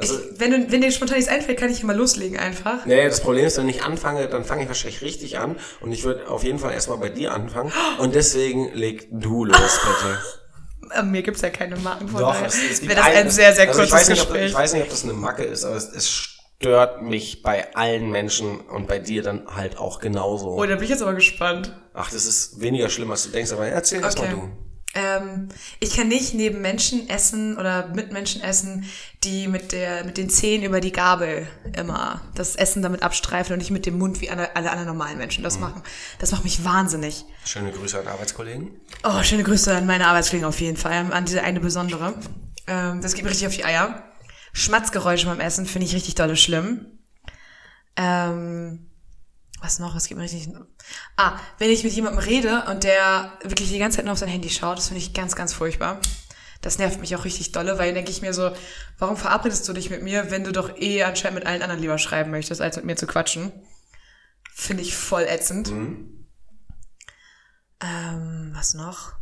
[0.00, 2.86] Ich, Also, wenn, du, wenn dir spontan nichts einfällt, kann ich immer loslegen einfach.
[2.86, 6.04] Nee, das Problem ist, wenn ich anfange, dann fange ich wahrscheinlich richtig an und ich
[6.04, 10.94] würde auf jeden Fall erstmal bei dir anfangen und deswegen leg du los, bitte.
[10.94, 13.68] Äh, Mir gibt's ja keine Marken von Doch, daher es, wäre das ein sehr, sehr
[13.68, 15.76] also ich kurzes weiß, nicht, ob, ich weiß nicht, ob das eine Macke ist, aber
[15.76, 20.56] es, es stört mich bei allen Menschen und bei dir dann halt auch genauso.
[20.56, 21.72] oh, da bin ich jetzt aber gespannt.
[21.92, 24.28] Ach, das ist weniger schlimm, als du denkst, aber erzähl Okay.
[24.30, 24.67] du.
[24.98, 25.48] Ähm,
[25.80, 28.84] ich kann nicht neben Menschen essen oder mit Menschen essen,
[29.22, 31.46] die mit der mit den Zähnen über die Gabel
[31.76, 35.18] immer das Essen damit abstreifen und nicht mit dem Mund wie alle, alle anderen normalen
[35.18, 35.44] Menschen Mhm.
[35.44, 35.82] das machen.
[36.18, 37.24] Das macht mich wahnsinnig.
[37.44, 38.70] Schöne Grüße an Arbeitskollegen.
[39.04, 42.14] Oh, schöne Grüße an meine Arbeitskollegen auf jeden Fall, an diese eine besondere.
[42.66, 44.02] Ähm, das geht mir richtig auf die Eier.
[44.52, 46.86] Schmatzgeräusche beim Essen finde ich richtig dolle schlimm.
[47.96, 48.87] Ähm,
[49.60, 49.94] was noch?
[49.94, 50.48] Was geht mir richtig...
[51.16, 54.28] Ah, wenn ich mit jemandem rede und der wirklich die ganze Zeit nur auf sein
[54.28, 56.00] Handy schaut, das finde ich ganz, ganz furchtbar.
[56.60, 58.50] Das nervt mich auch richtig dolle, weil denke ich mir so,
[58.98, 61.98] warum verabredest du dich mit mir, wenn du doch eh anscheinend mit allen anderen lieber
[61.98, 63.52] schreiben möchtest, als mit mir zu quatschen?
[64.54, 65.68] Finde ich voll ätzend.
[67.80, 69.17] Ähm, was noch?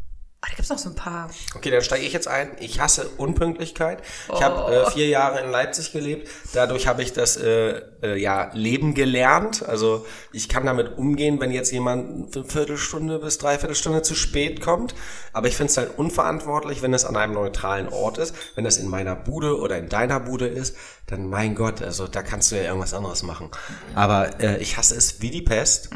[0.46, 1.28] Ah, da gibt's noch so ein paar.
[1.56, 2.50] Okay, dann steige ich jetzt ein.
[2.60, 4.00] Ich hasse Unpünktlichkeit.
[4.32, 6.28] Ich habe äh, vier Jahre in Leipzig gelebt.
[6.52, 9.64] Dadurch habe ich das äh, äh, ja Leben gelernt.
[9.66, 14.94] Also ich kann damit umgehen, wenn jetzt jemand eine Viertelstunde bis Dreiviertelstunde zu spät kommt.
[15.32, 18.32] Aber ich finde es halt unverantwortlich, wenn es an einem neutralen Ort ist.
[18.54, 20.76] Wenn das in meiner Bude oder in deiner Bude ist,
[21.08, 23.50] dann mein Gott, also da kannst du ja irgendwas anderes machen.
[23.96, 25.90] Aber äh, ich hasse es wie die Pest.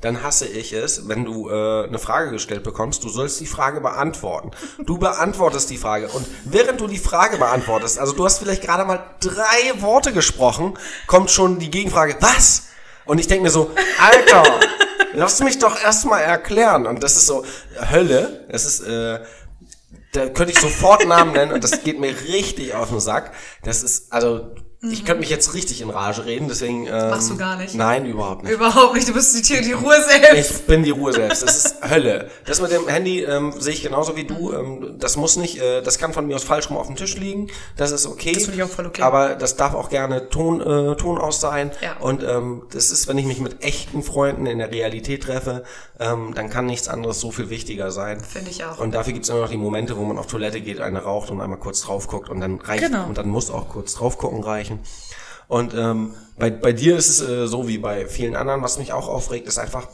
[0.00, 3.80] Dann hasse ich es, wenn du äh, eine Frage gestellt bekommst, du sollst die Frage
[3.80, 4.50] beantworten.
[4.84, 8.84] Du beantwortest die Frage und während du die Frage beantwortest, also du hast vielleicht gerade
[8.84, 10.74] mal drei Worte gesprochen,
[11.06, 12.64] kommt schon die Gegenfrage, was?
[13.06, 14.42] Und ich denke mir so, Alter,
[15.14, 16.86] lass mich doch erstmal erklären.
[16.86, 17.44] Und das ist so
[17.90, 18.46] Hölle.
[18.50, 19.20] Das ist, äh,
[20.12, 23.32] da könnte ich sofort Namen nennen und das geht mir richtig auf den Sack.
[23.62, 26.86] Das ist, also, ich könnte mich jetzt richtig in Rage reden, deswegen.
[26.86, 27.74] Ähm, Machst du gar nicht.
[27.74, 28.52] Nein, überhaupt nicht.
[28.52, 30.50] Überhaupt nicht, du bist die, Tür, die Ruhe selbst.
[30.60, 31.42] Ich bin die Ruhe selbst.
[31.42, 32.30] Das ist Hölle.
[32.44, 34.52] Das mit dem Handy ähm, sehe ich genauso wie du.
[34.52, 37.16] Ähm, das muss nicht, äh, das kann von mir aus falsch rum auf dem Tisch
[37.16, 37.48] liegen.
[37.76, 38.32] Das ist okay.
[38.32, 39.02] Das finde ich auch voll okay.
[39.02, 41.70] Aber das darf auch gerne Ton, äh, Ton aus sein.
[41.80, 41.96] Ja.
[41.98, 45.64] Und ähm, das ist, wenn ich mich mit echten Freunden in der Realität treffe,
[45.98, 48.20] ähm, dann kann nichts anderes so viel wichtiger sein.
[48.20, 48.78] Finde ich auch.
[48.78, 51.30] Und dafür gibt es immer noch die Momente, wo man auf Toilette geht, eine raucht
[51.30, 53.06] und einmal kurz drauf guckt und dann reicht Genau.
[53.06, 54.65] und dann muss auch kurz drauf gucken reichen.
[55.48, 58.92] Und ähm, bei, bei dir ist es äh, so wie bei vielen anderen, was mich
[58.92, 59.88] auch aufregt, ist einfach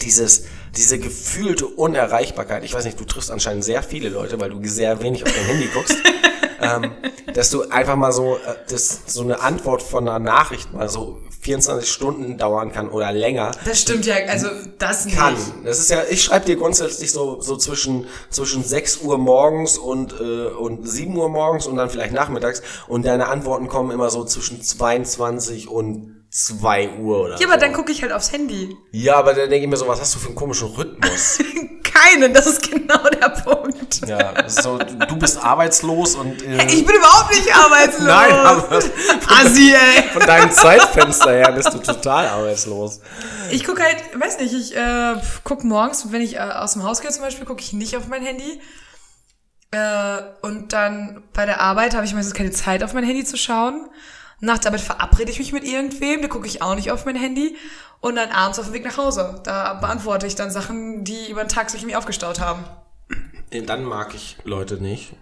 [0.00, 0.44] dieses,
[0.76, 2.64] diese gefühlte Unerreichbarkeit.
[2.64, 5.44] Ich weiß nicht, du triffst anscheinend sehr viele Leute, weil du sehr wenig auf dein
[5.44, 5.96] Handy guckst.
[6.62, 6.92] ähm,
[7.34, 11.20] dass du einfach mal so, äh, dass so eine Antwort von einer Nachricht mal so
[11.40, 13.50] 24 Stunden dauern kann oder länger.
[13.64, 14.46] Das stimmt ja, also
[14.78, 15.16] das nicht.
[15.16, 15.36] Kann.
[15.64, 20.12] Das ist ja, ich schreibe dir grundsätzlich so, so zwischen, zwischen 6 Uhr morgens und,
[20.20, 24.24] äh, und 7 Uhr morgens und dann vielleicht nachmittags und deine Antworten kommen immer so
[24.24, 27.60] zwischen 22 und 2 Uhr oder Ja, aber so.
[27.60, 28.76] dann gucke ich halt aufs Handy.
[28.92, 31.38] Ja, aber dann denke ich mir so, was hast du für einen komischen Rhythmus?
[31.92, 34.06] Keinen, das ist genau der Punkt.
[34.06, 38.06] ja, so, du bist arbeitslos und äh, Ich bin überhaupt nicht arbeitslos.
[38.06, 38.78] Nein, aber
[39.28, 40.02] Assi, ey.
[40.12, 43.00] von deinem Zeitfenster her bist du total arbeitslos.
[43.50, 45.14] Ich gucke halt, weiß nicht, ich äh,
[45.44, 48.06] gucke morgens, wenn ich äh, aus dem Haus gehe zum Beispiel, gucke ich nicht auf
[48.08, 48.60] mein Handy.
[49.70, 53.36] Äh, und dann bei der Arbeit habe ich meistens keine Zeit, auf mein Handy zu
[53.36, 53.88] schauen.
[54.44, 57.14] Nach der Arbeit verabrede ich mich mit irgendwem, da gucke ich auch nicht auf mein
[57.14, 57.56] Handy.
[58.00, 61.44] Und dann abends auf dem Weg nach Hause, da beantworte ich dann Sachen, die über
[61.44, 62.64] den Tag sich mir aufgestaut haben.
[63.50, 65.12] Dann mag ich Leute nicht,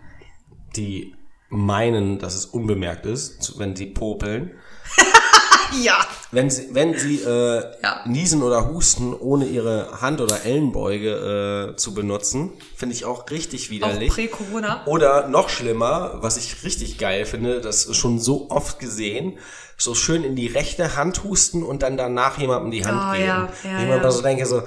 [0.74, 1.14] die
[1.50, 4.52] meinen, dass es unbemerkt ist, wenn sie popeln.
[5.82, 5.96] Ja.
[6.32, 8.00] Wenn sie, wenn sie äh, Ja.
[8.06, 13.66] niesen oder husten, ohne ihre Hand- oder Ellenbeuge äh, zu benutzen, finde ich auch richtig
[13.66, 14.12] Auch widerlich.
[14.12, 14.86] prä-Corona.
[14.86, 19.38] Oder noch schlimmer, was ich richtig geil finde, das ist schon so oft gesehen,
[19.76, 23.26] so schön in die rechte Hand husten und dann danach jemandem die Hand Oh, geben.
[23.26, 23.98] ja, ja, Wie man ja.
[24.00, 24.62] da so denke, so,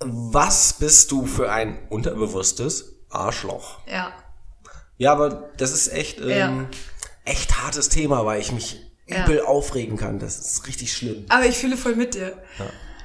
[0.00, 3.78] was bist du für ein unterbewusstes Arschloch?
[3.86, 4.12] Ja.
[4.98, 6.68] Ja, aber das ist echt, ähm,
[7.24, 8.80] echt hartes Thema, weil ich mich
[9.10, 9.24] Ja.
[9.24, 10.18] übel aufregen kann.
[10.18, 11.24] Das ist richtig schlimm.
[11.28, 12.38] Aber ich fühle voll mit dir.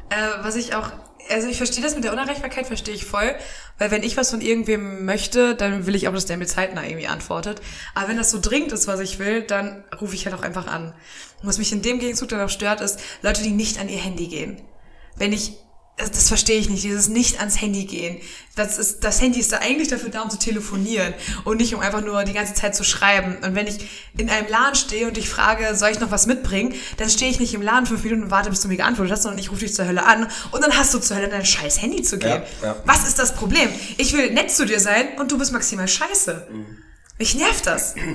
[0.09, 0.91] Äh, was ich auch,
[1.29, 3.35] also ich verstehe das mit der Unerreichbarkeit, verstehe ich voll.
[3.77, 6.85] Weil wenn ich was von irgendwem möchte, dann will ich auch, dass der mir zeitnah
[6.85, 7.61] irgendwie antwortet.
[7.93, 10.67] Aber wenn das so dringend ist, was ich will, dann rufe ich halt auch einfach
[10.67, 10.93] an.
[11.41, 13.99] Und was mich in dem Gegenzug dann auch stört, ist Leute, die nicht an ihr
[13.99, 14.61] Handy gehen.
[15.17, 15.53] Wenn ich,
[15.97, 18.19] das, verstehe ich nicht, dieses nicht ans Handy gehen.
[18.55, 21.13] Das ist, das Handy ist da eigentlich dafür da, um zu telefonieren
[21.45, 23.37] und nicht um einfach nur die ganze Zeit zu schreiben.
[23.41, 23.77] Und wenn ich
[24.17, 27.39] in einem Laden stehe und ich frage, soll ich noch was mitbringen, dann stehe ich
[27.39, 29.61] nicht im Laden fünf Minuten und warte, bis du mir geantwortet hast, sondern ich rufe
[29.61, 32.41] dich zur Hölle an und dann hast du zur Hölle dein scheiß Handy zu gehen.
[32.61, 32.75] Ja, ja.
[32.85, 33.69] Was ist das Problem?
[33.97, 36.47] Ich will nett zu dir sein und du bist maximal scheiße.
[37.17, 37.95] Mich nervt das.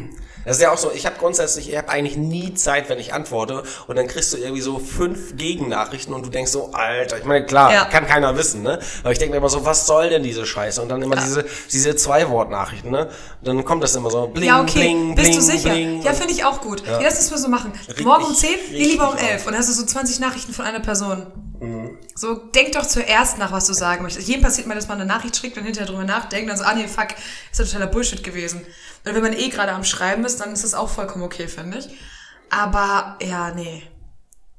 [0.45, 3.13] Das ist ja auch so, ich habe grundsätzlich, ich habe eigentlich nie Zeit, wenn ich
[3.13, 7.25] antworte und dann kriegst du irgendwie so fünf Gegennachrichten und du denkst so, Alter, ich
[7.25, 7.85] meine, klar, Ja.
[7.85, 8.79] kann keiner wissen, ne?
[9.03, 10.81] Aber ich denke mir immer so, was soll denn diese Scheiße?
[10.81, 11.23] Und dann immer Ja.
[11.23, 13.09] diese, diese Zwei-Wort-Nachrichten, ne?
[13.41, 14.73] Und dann kommt das immer so, bling, ja, okay.
[14.81, 15.71] bling, Bist bling, du sicher?
[15.71, 16.03] bling.
[16.03, 16.83] Ja, finde ich auch gut.
[16.87, 16.99] Ja.
[17.03, 17.73] lass das mal so machen.
[18.03, 19.17] Morgen um 10, nee, richtig lieber um.
[19.19, 19.47] 11.
[19.47, 21.27] Und dann hast du so 20 Nachrichten von einer Person.
[22.15, 24.29] So, denk doch zuerst nach, was du sagen möchtest.
[24.29, 26.75] Jedem passiert mal, dass man eine Nachricht schickt und hinterher drüber nachdenkt, dann so, ah
[26.75, 27.09] nee, fuck,
[27.51, 28.61] ist ja totaler Bullshit gewesen.
[29.05, 31.79] Und wenn man eh gerade am Schreiben ist, dann ist das auch vollkommen okay, finde
[31.79, 31.89] ich.
[32.51, 33.83] Aber, ja, nee.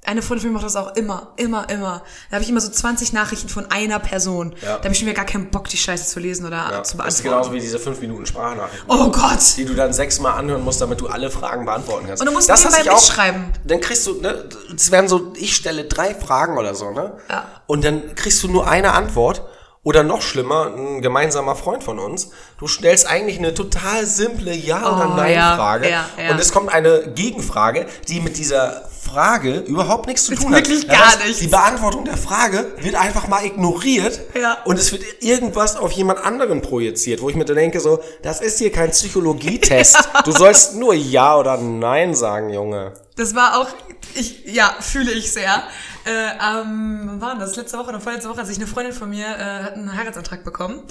[0.03, 2.01] Eine Freundin von mir macht das auch immer, immer, immer.
[2.31, 4.55] Da habe ich immer so 20 Nachrichten von einer Person.
[4.61, 4.77] Ja.
[4.77, 6.71] Da habe ich schon wieder gar keinen Bock, die Scheiße zu lesen oder Ja, zu
[6.73, 7.23] das ist beantworten.
[7.23, 8.89] genauso wie diese fünf Minuten Sprachnachrichten.
[8.89, 9.39] Oh Gott!
[9.57, 12.21] die du dann sechsmal anhören musst, damit du alle Fragen beantworten kannst.
[12.21, 12.95] Und du musst das nebenbei auch.
[12.99, 13.45] mitschreiben.
[13.63, 17.17] Dann kriegst du, ne, es werden so, ich stelle drei Fragen oder so, ne?
[17.29, 17.45] Ja.
[17.67, 19.43] Und dann kriegst du nur eine Antwort.
[19.83, 22.29] Oder noch schlimmer, ein gemeinsamer Freund von uns.
[22.59, 25.89] Du stellst eigentlich eine total simple Ja- oder Oh, Nein-Frage.
[25.89, 26.31] ja, ja, ja.
[26.31, 30.89] Und es kommt eine Gegenfrage, die mit dieser Frage überhaupt nichts zu tun Wirklich hat.
[30.89, 31.41] gar Das heißt.
[31.41, 34.19] Die Beantwortung der Frage wird einfach mal ignoriert.
[34.39, 34.59] Ja.
[34.65, 38.41] Und es wird irgendwas auf jemand anderen projiziert, wo ich mir dann denke so, das
[38.41, 40.09] ist hier kein Psychologietest.
[40.25, 42.93] Du sollst nur Ja oder Nein sagen, Junge.
[43.15, 43.67] Das war auch,
[44.13, 45.63] ich, ja, fühle ich sehr.
[46.05, 47.55] Äh, ähm, wann war das?
[47.55, 50.43] Letzte Woche oder vorletzte Woche, als ich eine Freundin von mir äh, hat einen Heiratsantrag
[50.43, 50.83] bekommen.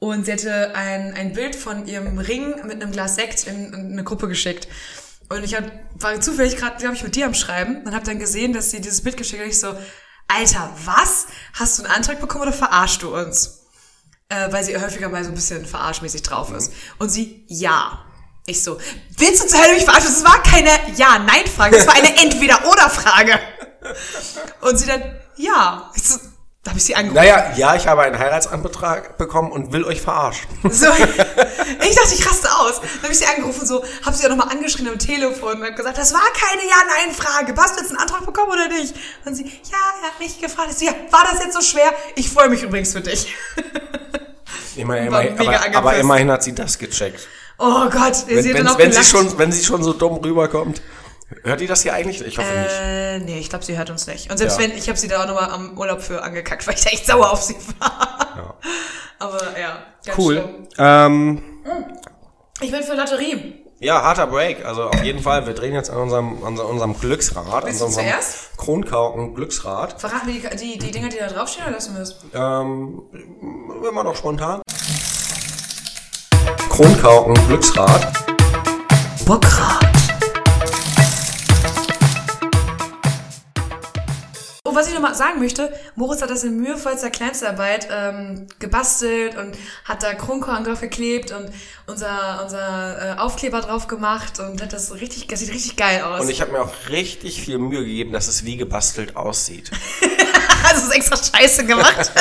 [0.00, 3.92] Und sie hatte ein, ein Bild von ihrem Ring mit einem Glas Sekt in, in
[3.92, 4.68] eine Gruppe geschickt.
[5.28, 5.64] Und ich hab,
[6.00, 8.80] war zufällig gerade, glaube ich, mit dir am Schreiben und habe dann gesehen, dass sie
[8.80, 9.48] dieses Bild geschickt hat.
[9.48, 9.76] Ich so,
[10.26, 11.26] Alter, was?
[11.54, 13.66] Hast du einen Antrag bekommen oder verarschst du uns?
[14.30, 16.72] Äh, weil sie häufiger mal so ein bisschen verarschmäßig drauf ist.
[16.98, 18.04] Und sie, ja.
[18.46, 18.78] Ich so,
[19.18, 20.10] willst du zur Hölle mich verarschen?
[20.10, 23.38] Das war keine Ja-Nein-Frage, das war eine Entweder-Oder-Frage.
[24.62, 25.02] Und sie dann,
[25.36, 25.90] ja.
[25.94, 26.18] Ich so,
[26.68, 27.16] da habe ich sie angerufen.
[27.16, 30.46] Naja, ja, ich habe einen Heiratsantrag bekommen und will euch verarschen.
[30.64, 32.82] So, ich dachte, ich raste aus.
[32.82, 35.72] Dann habe ich sie angerufen, so, habe sie ja nochmal angeschrien am Telefon und habe
[35.72, 37.54] gesagt, das war keine Ja-Nein-Frage.
[37.56, 38.94] Hast du jetzt einen Antrag bekommen oder nicht?
[39.24, 40.78] Und sie, ja, er hat mich gefragt.
[40.78, 41.90] So, ja, war das jetzt so schwer?
[42.16, 43.34] Ich freue mich übrigens für dich.
[44.76, 47.26] Immerhin, War immerhin, aber, aber immerhin hat sie das gecheckt.
[47.56, 49.94] Oh Gott, Wenn, sie hat wenn, dann auch wenn, sie schon, wenn sie schon so
[49.94, 50.82] dumm rüberkommt.
[51.44, 52.22] Hört die das hier eigentlich?
[52.22, 52.70] Ich hoffe nicht.
[52.80, 54.30] Äh, nee, ich glaube, sie hört uns nicht.
[54.30, 54.64] Und selbst Ja.
[54.64, 57.06] wenn, ich habe sie da auch nochmal am Urlaub für angekackt, weil ich da echt
[57.06, 58.56] sauer auf sie war.
[59.18, 60.34] Aber ja, ganz Cool.
[60.36, 60.68] schlimm.
[60.78, 61.42] Ähm,
[62.60, 63.62] Ich bin für Lotterie.
[63.80, 64.64] ja, harter Break.
[64.64, 65.46] Also auf jeden Fall.
[65.46, 67.46] Wir drehen jetzt an unserem, an unserem Glücksrad.
[67.46, 68.56] An du unserem zuerst?
[68.56, 70.00] Kronkauken Glücksrad.
[70.00, 72.16] Verraten wir die, die, die Dinger, die da draufstehen, oder lassen wir das?
[72.32, 73.02] Ähm,
[73.86, 74.62] immer noch spontan.
[76.70, 78.12] Kronkauken Glücksrad.
[79.26, 79.97] Bockrad.
[84.78, 89.56] Was ich noch mal sagen möchte, Moritz hat das in mühevollster Kleinstarbeit ähm, gebastelt und
[89.84, 91.50] hat da Kronkorn drauf geklebt und
[91.86, 96.20] unser, unser äh, Aufkleber drauf gemacht und hat das richtig, das sieht richtig geil aus.
[96.20, 99.72] Und ich habe mir auch richtig viel Mühe gegeben, dass es wie gebastelt aussieht.
[100.62, 102.12] Hast du es extra scheiße gemacht?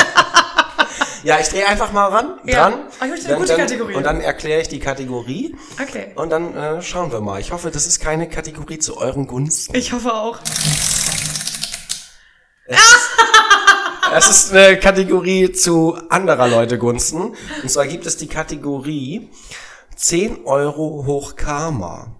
[1.23, 2.69] Ja, ich drehe einfach mal ran, Ja.
[2.69, 2.79] dran.
[3.01, 3.95] Oh, ich möchte eine gute Kategorie.
[3.95, 5.55] Und dann erkläre ich die Kategorie.
[5.81, 6.07] Okay.
[6.15, 7.39] Und dann äh, schauen wir mal.
[7.39, 9.75] Ich hoffe, das ist keine Kategorie zu euren Gunsten.
[9.75, 10.39] Ich hoffe auch.
[14.15, 17.35] Es ist eine Kategorie zu anderer Leute Gunsten.
[17.61, 19.29] Und zwar gibt es die Kategorie
[19.95, 22.15] 10 Euro hoch Karma.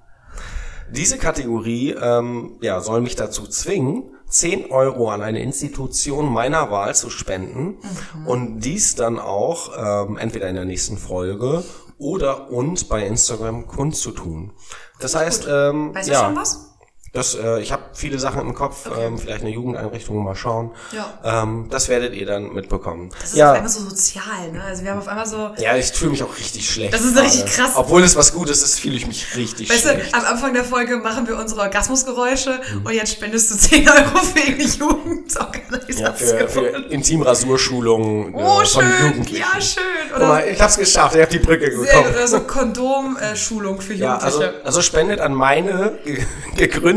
[0.91, 6.95] Diese Kategorie ähm, ja, soll mich dazu zwingen, 10 Euro an eine Institution meiner Wahl
[6.95, 7.77] zu spenden
[8.25, 9.71] und dies dann auch
[10.07, 11.63] ähm, entweder in der nächsten Folge
[11.97, 14.53] oder uns bei Instagram kundzutun.
[14.99, 16.76] Das heißt, ähm, Weißt du ja, schon was?
[17.13, 20.71] Das, äh, ich habe viele Sachen im Kopf, ähm, vielleicht eine Jugendeinrichtung, mal schauen.
[20.91, 21.43] Ja.
[21.43, 23.09] Ähm, das werdet ihr dann mitbekommen.
[23.19, 24.61] Das ist ja, auf einmal so sozial, ne?
[24.63, 26.93] Also wir haben auf einmal so, ja, ich fühle mich auch richtig schlecht.
[26.93, 27.71] Das ist richtig krass.
[27.75, 30.13] Obwohl es was Gutes ist, fühle ich mich richtig weißt schlecht.
[30.13, 34.17] du, am Anfang der Folge machen wir unsere Orgasmusgeräusche und jetzt spendest du 10 Euro
[34.19, 36.15] für irgendeine ja, Jugendorganisation.
[36.15, 39.07] für, für Intimrasurschulungen äh, oh, von schön.
[39.07, 39.37] Jugendlichen.
[39.53, 39.83] Ja, schön.
[40.09, 42.03] Guck Oder mal, ich hab's geschafft, ich hab die Brücke sehr bekommen.
[42.05, 42.15] gut.
[42.15, 44.65] Oder so Kondom-Schulung für Ja, also, Jugendliche.
[44.65, 46.25] also spendet an meine ge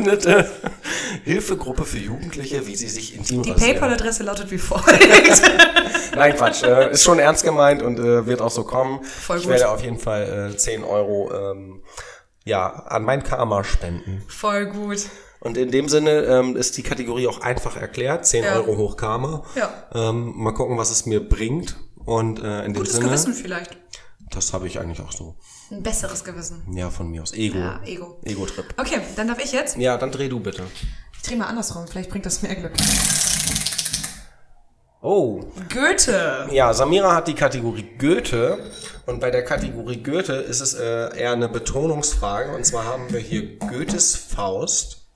[0.04, 0.50] gegründete
[1.24, 3.72] Hilfegruppe für Jugendliche, wie sie sich intim Die rasieren.
[3.74, 4.86] PayPal-Adresse lautet wie folgt.
[6.14, 6.62] Nein, Quatsch.
[6.62, 9.02] Äh, ist schon ernst gemeint und äh, wird auch so kommen.
[9.04, 9.52] Voll ich gut.
[9.52, 11.82] werde auf jeden Fall äh, 10 Euro ähm,
[12.44, 14.22] ja, an mein Karma spenden.
[14.28, 14.98] Voll gut.
[15.40, 18.26] Und in dem Sinne ähm, ist die Kategorie auch einfach erklärt.
[18.26, 18.56] 10 Ja.
[18.56, 19.44] Euro hoch Karma.
[19.54, 19.70] Ja.
[19.94, 21.76] Ähm, mal gucken, was es mir bringt.
[22.04, 23.76] Und äh, in dem Gutes Sinne, Gewissen vielleicht.
[24.30, 25.36] das habe ich eigentlich auch so.
[25.70, 26.62] Ein besseres Gewissen.
[26.72, 27.32] Ja, von mir aus.
[27.32, 27.58] Ego.
[27.58, 28.18] Ja, Ego.
[28.24, 28.74] Ego-Trip.
[28.76, 29.76] Okay, dann darf ich jetzt.
[29.76, 30.64] Ja, dann dreh du bitte.
[31.16, 32.72] Ich drehe mal andersrum, vielleicht bringt das mehr Glück.
[35.02, 35.40] Oh,
[35.72, 36.48] Goethe.
[36.50, 38.58] Ja, Samira hat die Kategorie Goethe
[39.06, 43.20] und bei der Kategorie Goethe ist es äh, eher eine Betonungsfrage und zwar haben wir
[43.20, 45.06] hier Goethes Faust.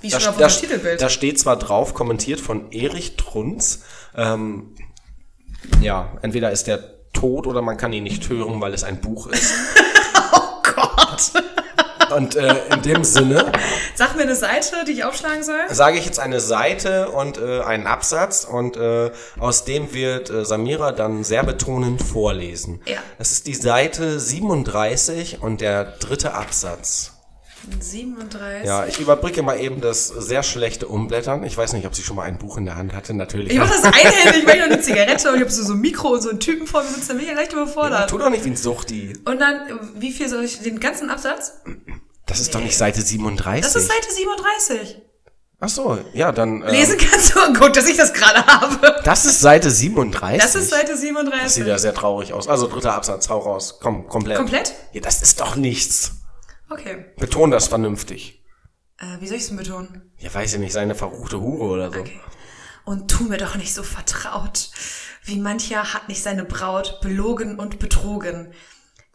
[0.00, 1.02] Wie Da, schon auf da, Titelbild.
[1.02, 3.82] da steht zwar drauf, kommentiert von Erich Trunz.
[4.16, 4.74] Ähm,
[5.82, 9.26] ja, entweder ist der tot oder man kann ihn nicht hören, weil es ein Buch
[9.28, 9.52] ist.
[10.32, 11.32] oh Gott.
[12.16, 13.52] Und äh, in dem Sinne
[13.94, 15.60] Sag mir eine Seite, die ich aufschlagen soll.
[15.68, 20.44] sage ich jetzt eine Seite und äh, einen Absatz und äh, aus dem wird äh,
[20.44, 22.80] Samira dann sehr betonend vorlesen.
[22.86, 22.98] Ja.
[23.18, 27.19] Das ist die Seite 37 und der dritte Absatz.
[27.80, 28.66] 37.
[28.66, 31.44] Ja, ich überbrücke mal eben das sehr schlechte Umblättern.
[31.44, 33.14] Ich weiß nicht, ob sie schon mal ein Buch in der Hand hatte.
[33.14, 33.52] Natürlich.
[33.52, 35.80] Ich mach das einhändig, ich mach noch eine Zigarette und ich hab so, so ein
[35.80, 38.10] Mikro und so einen Typen vor mir, bin da mega leicht überfordert.
[38.10, 39.18] Tu doch nicht wie ein Suchti.
[39.24, 41.52] Und dann, wie viel soll ich, den ganzen Absatz?
[42.26, 43.62] Das ist doch nicht Seite 37.
[43.62, 45.02] Das ist Seite 37.
[45.62, 46.62] Ach so, ja, dann.
[46.62, 49.00] ähm, Lesen kannst du, guck, dass ich das gerade habe.
[49.04, 50.40] Das ist Seite 37.
[50.40, 51.66] Das ist Seite Das sieht 37.
[51.66, 52.48] ja sehr traurig aus.
[52.48, 53.78] Also dritter Absatz, hau raus.
[53.82, 54.38] Komm, komplett.
[54.38, 54.72] Komplett?
[54.92, 56.12] Ja, das ist doch nichts.
[56.70, 57.06] Okay.
[57.18, 58.42] Beton das vernünftig.
[58.98, 60.12] Äh, wie soll ich es denn betonen?
[60.18, 62.00] Ja, weiß ich nicht, seine verruchte Hure oder so.
[62.00, 62.20] Okay.
[62.84, 64.70] Und tu mir doch nicht so vertraut.
[65.24, 68.52] Wie mancher hat nicht seine Braut belogen und betrogen.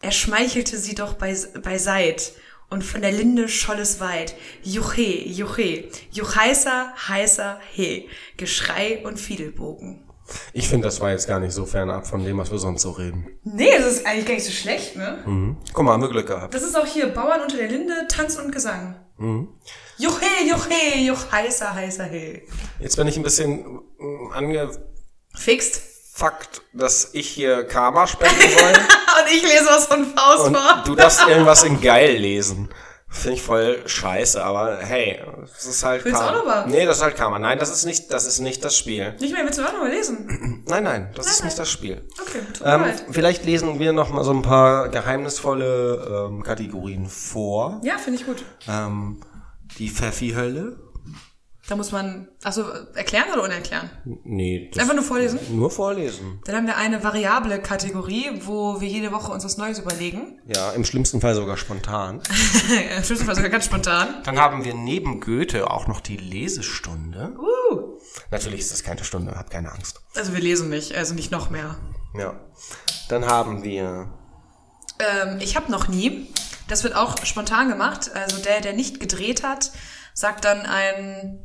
[0.00, 2.32] Er schmeichelte sie doch bei, beiseit.
[2.68, 4.34] Und von der Linde scholl es weit.
[4.62, 8.08] Juche, juche, juchheißer, heißer, he.
[8.36, 10.05] Geschrei und Fiedelbogen.
[10.52, 12.90] Ich finde, das war jetzt gar nicht so fernab von dem, was wir sonst so
[12.90, 13.28] reden.
[13.44, 15.22] Nee, das ist eigentlich gar nicht so schlecht, ne?
[15.24, 15.56] Mhm.
[15.72, 16.54] Guck mal, haben wir Glück gehabt.
[16.54, 18.96] Das ist auch hier Bauern unter der Linde, Tanz und Gesang.
[19.98, 22.42] Juche, juche, juch, heißer, heißer, he.
[22.80, 24.80] Jetzt bin ich ein bisschen mm, angefuckt,
[25.34, 25.82] Fixt.
[26.74, 28.72] dass ich hier Karma spenden soll.
[29.16, 30.82] Und ich lese was von Faust und vor.
[30.84, 32.68] du darfst irgendwas in geil lesen.
[33.16, 36.38] Finde ich voll scheiße, aber hey, das ist halt Willst du Karma.
[36.38, 36.66] auch noch mal?
[36.68, 37.38] Nee, das ist halt Karma.
[37.38, 39.14] Nein, das ist nicht, das ist nicht das Spiel.
[39.20, 40.62] Nicht mehr, willst du auch noch mal lesen?
[40.68, 41.62] Nein, nein, das ist Nein, nicht nein.
[41.62, 42.08] das Spiel.
[42.20, 43.04] Okay, tut Ähm, leid.
[43.10, 47.80] vielleicht lesen wir noch mal so ein paar geheimnisvolle ähm, Kategorien vor.
[47.84, 48.44] Ja, finde ich gut.
[48.68, 49.20] Ähm,
[49.78, 50.76] die Pfeffi-Hölle.
[51.68, 52.62] Da muss man, also
[52.94, 53.90] erklären oder unerklären?
[54.22, 55.40] Nee, Einfach nur vorlesen?
[55.50, 56.40] nur vorlesen.
[56.44, 60.40] Dann haben wir eine variable Kategorie, wo wir jede Woche uns was Neues überlegen.
[60.46, 62.20] Ja, im schlimmsten Fall sogar spontan.
[62.96, 64.22] Im schlimmsten Fall sogar ganz spontan.
[64.24, 67.34] Dann haben wir neben Goethe auch noch die Lesestunde.
[67.36, 67.98] Uh.
[68.30, 70.00] Natürlich ist das keine Stunde, hab keine Angst.
[70.14, 71.76] Also wir lesen nicht, also nicht noch mehr.
[72.16, 72.38] Ja.
[73.08, 74.08] Dann haben wir
[74.98, 76.28] Ähm, ich habe noch nie.
[76.68, 78.10] Das wird auch spontan gemacht.
[78.14, 79.70] Also der, der nicht gedreht hat,
[80.14, 81.38] sagt dann ein,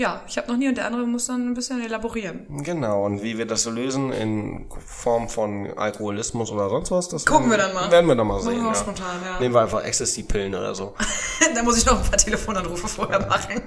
[0.00, 2.46] ja, ich habe noch nie und der andere muss dann ein bisschen elaborieren.
[2.62, 7.26] Genau, und wie wir das so lösen in Form von Alkoholismus oder sonst was, das
[7.26, 7.90] Gucken werden, wir dann mal.
[7.90, 8.62] Werden wir dann mal sehen.
[8.62, 8.74] wir Ja.
[8.74, 9.38] spontan, ja.
[9.38, 10.94] Nehmen wir einfach Ecstasy-Pillen oder so.
[11.54, 13.60] da muss ich noch ein paar Telefonanrufe vorher machen.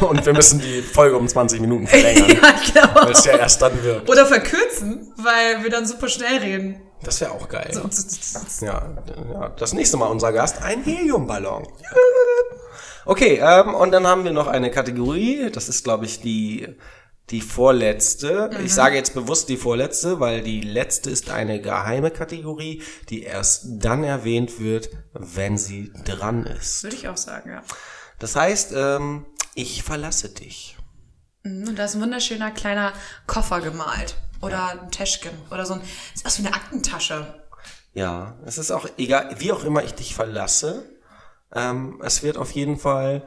[0.08, 3.06] und wir müssen die Folge um 20 Minuten verlängern, ja, genau.
[3.06, 4.10] weil es ja erst dann wird.
[4.10, 6.80] Oder verkürzen, weil wir dann super schnell reden.
[7.04, 7.70] Das wäre auch geil.
[8.62, 8.82] Ja,
[9.32, 11.68] ja, das nächste Mal unser Gast, ein Heliumballon.
[13.06, 16.76] Okay, ähm, und dann haben wir noch eine Kategorie, das ist, glaube ich, die,
[17.30, 18.50] die vorletzte.
[18.64, 23.64] Ich sage jetzt bewusst die vorletzte, weil die letzte ist eine geheime Kategorie, die erst
[23.68, 26.82] dann erwähnt wird, wenn sie dran ist.
[26.82, 27.62] Würde ich auch sagen, ja.
[28.18, 30.76] Das heißt, ähm, ich verlasse dich.
[31.44, 32.92] Mhm, Und da ist ein wunderschöner kleiner
[33.26, 34.16] Koffer gemalt.
[34.42, 35.32] Oder ein Täschchen.
[35.50, 35.80] Oder so ein.
[36.14, 37.34] Sieht aus wie eine Aktentasche.
[37.94, 40.84] Ja, es ist auch egal, wie auch immer ich dich verlasse.
[41.56, 43.26] Ähm, es wird auf jeden Fall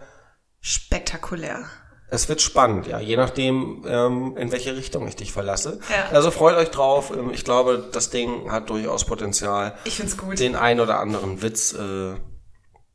[0.62, 1.66] Spektakulär.
[2.12, 5.80] Es wird spannend, ja, je nachdem, ähm, in welche Richtung ich dich verlasse.
[5.90, 6.10] Ja.
[6.12, 7.12] Also freut euch drauf.
[7.16, 10.40] Ähm, Ich glaube, das Ding hat durchaus Potenzial, Ich find's gut.
[10.40, 12.16] den ein oder anderen Witz äh,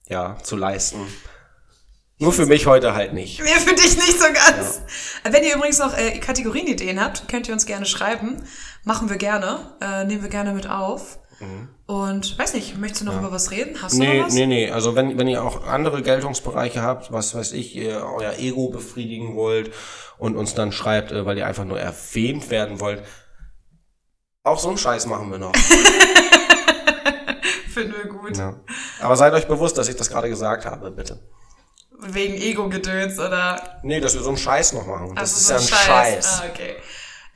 [0.09, 1.01] ja, zu leisten.
[2.19, 3.41] Nur für mich heute halt nicht.
[3.41, 4.83] Mir für dich nicht so ganz.
[5.25, 8.43] Wenn ihr übrigens noch äh, Kategorienideen habt, könnt ihr uns gerne schreiben.
[8.85, 9.77] Machen wir gerne.
[9.81, 11.19] Äh, nehmen wir gerne mit auf.
[11.87, 13.77] Und weiß nicht, möchtest du noch über was reden?
[13.83, 14.35] Hast du Nee, noch was?
[14.35, 14.71] nee, nee.
[14.71, 19.37] Also wenn, wenn ihr auch andere Geltungsbereiche habt, was weiß ich, ihr euer Ego befriedigen
[19.37, 19.73] wollt
[20.19, 23.03] und uns dann schreibt, äh, weil ihr einfach nur erwähnt werden wollt,
[24.43, 25.53] auch so einen Scheiß machen wir noch.
[27.73, 28.37] Finden wir gut.
[28.37, 28.61] ja.
[29.01, 31.19] Aber seid euch bewusst, dass ich das gerade gesagt habe, bitte.
[31.99, 33.81] Wegen Ego-Gedöns oder.
[33.83, 35.15] Nee, dass wir so einen Scheiß noch machen.
[35.15, 35.67] Das Also ist so ja ein
[36.15, 36.41] Scheiß.
[36.41, 36.77] Ah, okay.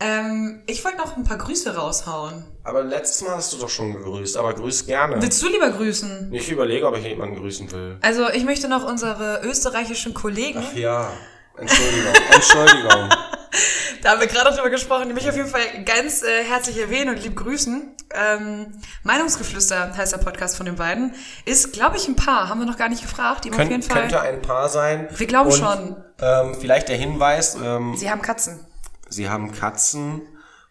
[0.01, 2.45] Ähm, ich wollte noch ein paar Grüße raushauen.
[2.63, 5.21] Aber letztes Mal hast du doch schon gegrüßt, aber grüß gerne.
[5.21, 6.33] Willst du lieber grüßen?
[6.33, 7.99] Ich überlege, ob ich jemanden grüßen will.
[8.01, 11.11] Also, ich möchte noch unsere österreichischen Kollegen, Ja,
[11.57, 13.09] Entschuldigung, Entschuldigung.
[14.03, 17.11] da haben wir gerade drüber gesprochen, die mich auf jeden Fall ganz äh, herzlich erwähnen
[17.17, 17.97] und lieb grüßen.
[18.15, 21.15] Ähm, Meinungsgeflüster heißt der Podcast von den beiden.
[21.45, 22.49] Ist, glaube ich, ein Paar.
[22.49, 23.45] Haben wir noch gar nicht gefragt.
[23.45, 24.03] Die haben auf jeden Fall.
[24.03, 25.09] könnte ein Paar sein.
[25.17, 25.97] Wir glauben Und, schon.
[26.21, 28.65] Ähm, vielleicht der Hinweis, ähm, Sie haben Katzen.
[29.09, 30.23] Sie haben Katzen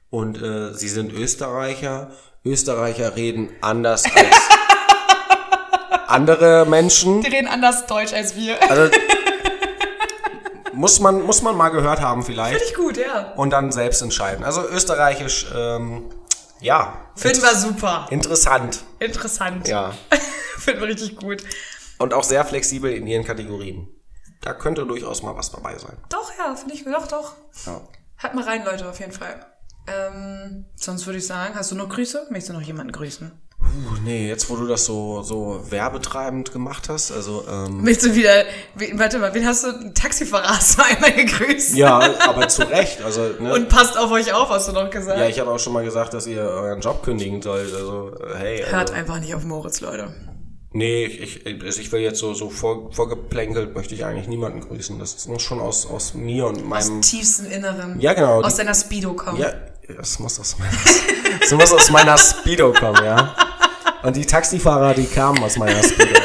[0.10, 2.12] und äh, sie sind Österreicher.
[2.46, 4.36] Österreicher reden anders als
[6.08, 7.22] andere Menschen.
[7.22, 8.62] Die reden anders Deutsch als wir.
[8.70, 8.92] Also
[10.74, 12.58] muss man, muss man mal gehört haben vielleicht.
[12.60, 13.34] Finde ich gut, ja.
[13.36, 14.46] und dann selbst entscheiden.
[14.46, 16.10] Also österreichisch, ähm,
[16.62, 18.08] ja, Finden wir super.
[18.10, 19.68] interessant, Interessant.
[19.68, 19.94] ja.
[20.58, 21.44] Finden wir richtig gut.
[22.00, 23.88] Und auch sehr flexibel in ihren Kategorien.
[24.42, 25.98] Da könnte durchaus mal was dabei sein.
[26.10, 26.84] Doch, ja, finde ich.
[26.84, 27.34] Doch, doch.
[27.66, 27.82] Ja.
[28.20, 29.46] Halt mal rein, Leute, auf jeden Fall.
[29.88, 32.28] Ähm, sonst würde ich sagen, hast du noch Grüße?
[32.30, 33.32] Möchtest du noch jemanden grüßen?
[33.60, 38.14] Puh, nee, jetzt wo du das so, so werbetreibend gemacht hast, also, ähm, Willst du
[38.14, 38.46] wieder,
[38.94, 39.70] warte mal, wen hast du?
[39.70, 41.76] Ein Taxifahrer hast du einmal gegrüßt.
[41.76, 43.54] ja, aber zu Recht, also, ne?
[43.54, 45.18] Und passt auf euch auf, hast du noch gesagt.
[45.20, 48.64] ja, ich habe auch schon mal gesagt, dass ihr euren Job kündigen sollt, also, hey.
[48.64, 50.14] Also, Hört einfach nicht auf Moritz, Leute.
[50.78, 54.62] Nee, ich, ich, also ich will jetzt so, so vor, vorgeplänkelt, möchte ich eigentlich niemanden
[54.62, 55.00] grüßen.
[55.00, 58.00] Das muss schon aus, aus mir und meinem, Tiefsten Inneren.
[58.00, 59.40] Ja, genau, Aus die- deiner Speedo kommen.
[59.40, 59.54] Ja,
[59.98, 60.72] das muss aus meiner,
[61.40, 63.36] das muss aus meiner Speedo kommen, ja.
[64.04, 66.20] Und die Taxifahrer, die kamen aus meiner Speedo.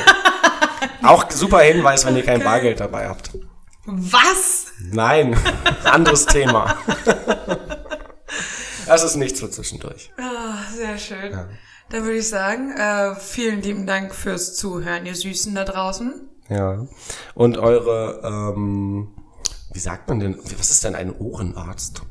[1.03, 3.31] Auch super Hinweis, wenn ihr kein Bargeld dabei habt.
[3.87, 4.67] Was?
[4.91, 5.35] Nein,
[5.85, 6.77] anderes Thema.
[8.87, 10.11] Das ist nichts für zwischendurch.
[10.19, 11.33] Ah, sehr schön.
[11.91, 16.29] Dann würde ich sagen, äh, vielen lieben Dank fürs Zuhören, ihr Süßen da draußen.
[16.49, 16.87] Ja.
[17.35, 19.15] Und eure, ähm,
[19.73, 22.03] wie sagt man denn, was ist denn ein Ohrenarzt?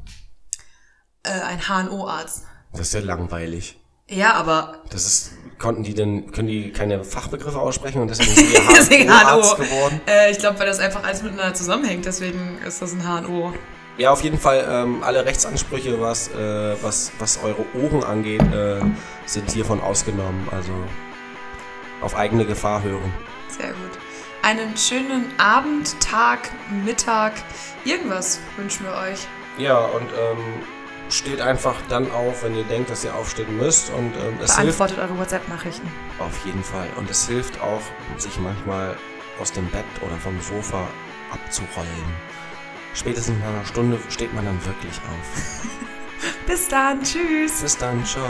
[1.24, 2.44] Äh, ein HNO-Arzt.
[2.74, 3.78] Das ist ja langweilig.
[4.10, 8.92] Ja, aber Das ist, konnten die denn, können die keine Fachbegriffe aussprechen und deswegen sind
[8.92, 9.64] die HNO-Arzt HNO.
[9.64, 10.02] geworden?
[10.08, 13.54] Äh, ich glaube, weil das einfach alles miteinander zusammenhängt, deswegen ist das ein HNO.
[13.98, 18.80] Ja, auf jeden Fall ähm, alle Rechtsansprüche, was, äh, was, was eure Ohren angeht, äh,
[19.26, 20.48] sind hiervon ausgenommen.
[20.52, 20.72] Also
[22.02, 23.14] auf eigene Gefahr hören.
[23.50, 23.92] Sehr gut.
[24.44, 26.50] Einen schönen Abend, Tag,
[26.84, 27.34] Mittag,
[27.86, 29.28] irgendwas wünschen wir euch.
[29.60, 30.64] Ja, und ähm,
[31.10, 33.92] steht einfach dann auf, wenn ihr denkt, dass ihr aufstehen müsst.
[33.92, 35.88] Und ähm, es hilft Beantwortet eure WhatsApp-Nachrichten.
[36.18, 36.88] auf jeden Fall.
[36.96, 37.82] Und es hilft auch,
[38.18, 38.96] sich manchmal
[39.40, 40.88] aus dem Bett oder vom Sofa
[41.32, 42.32] abzurollen.
[42.94, 45.66] Spätestens nach einer Stunde steht man dann wirklich auf.
[46.48, 47.62] Bis dann, tschüss.
[47.62, 48.26] Bis dann, ciao.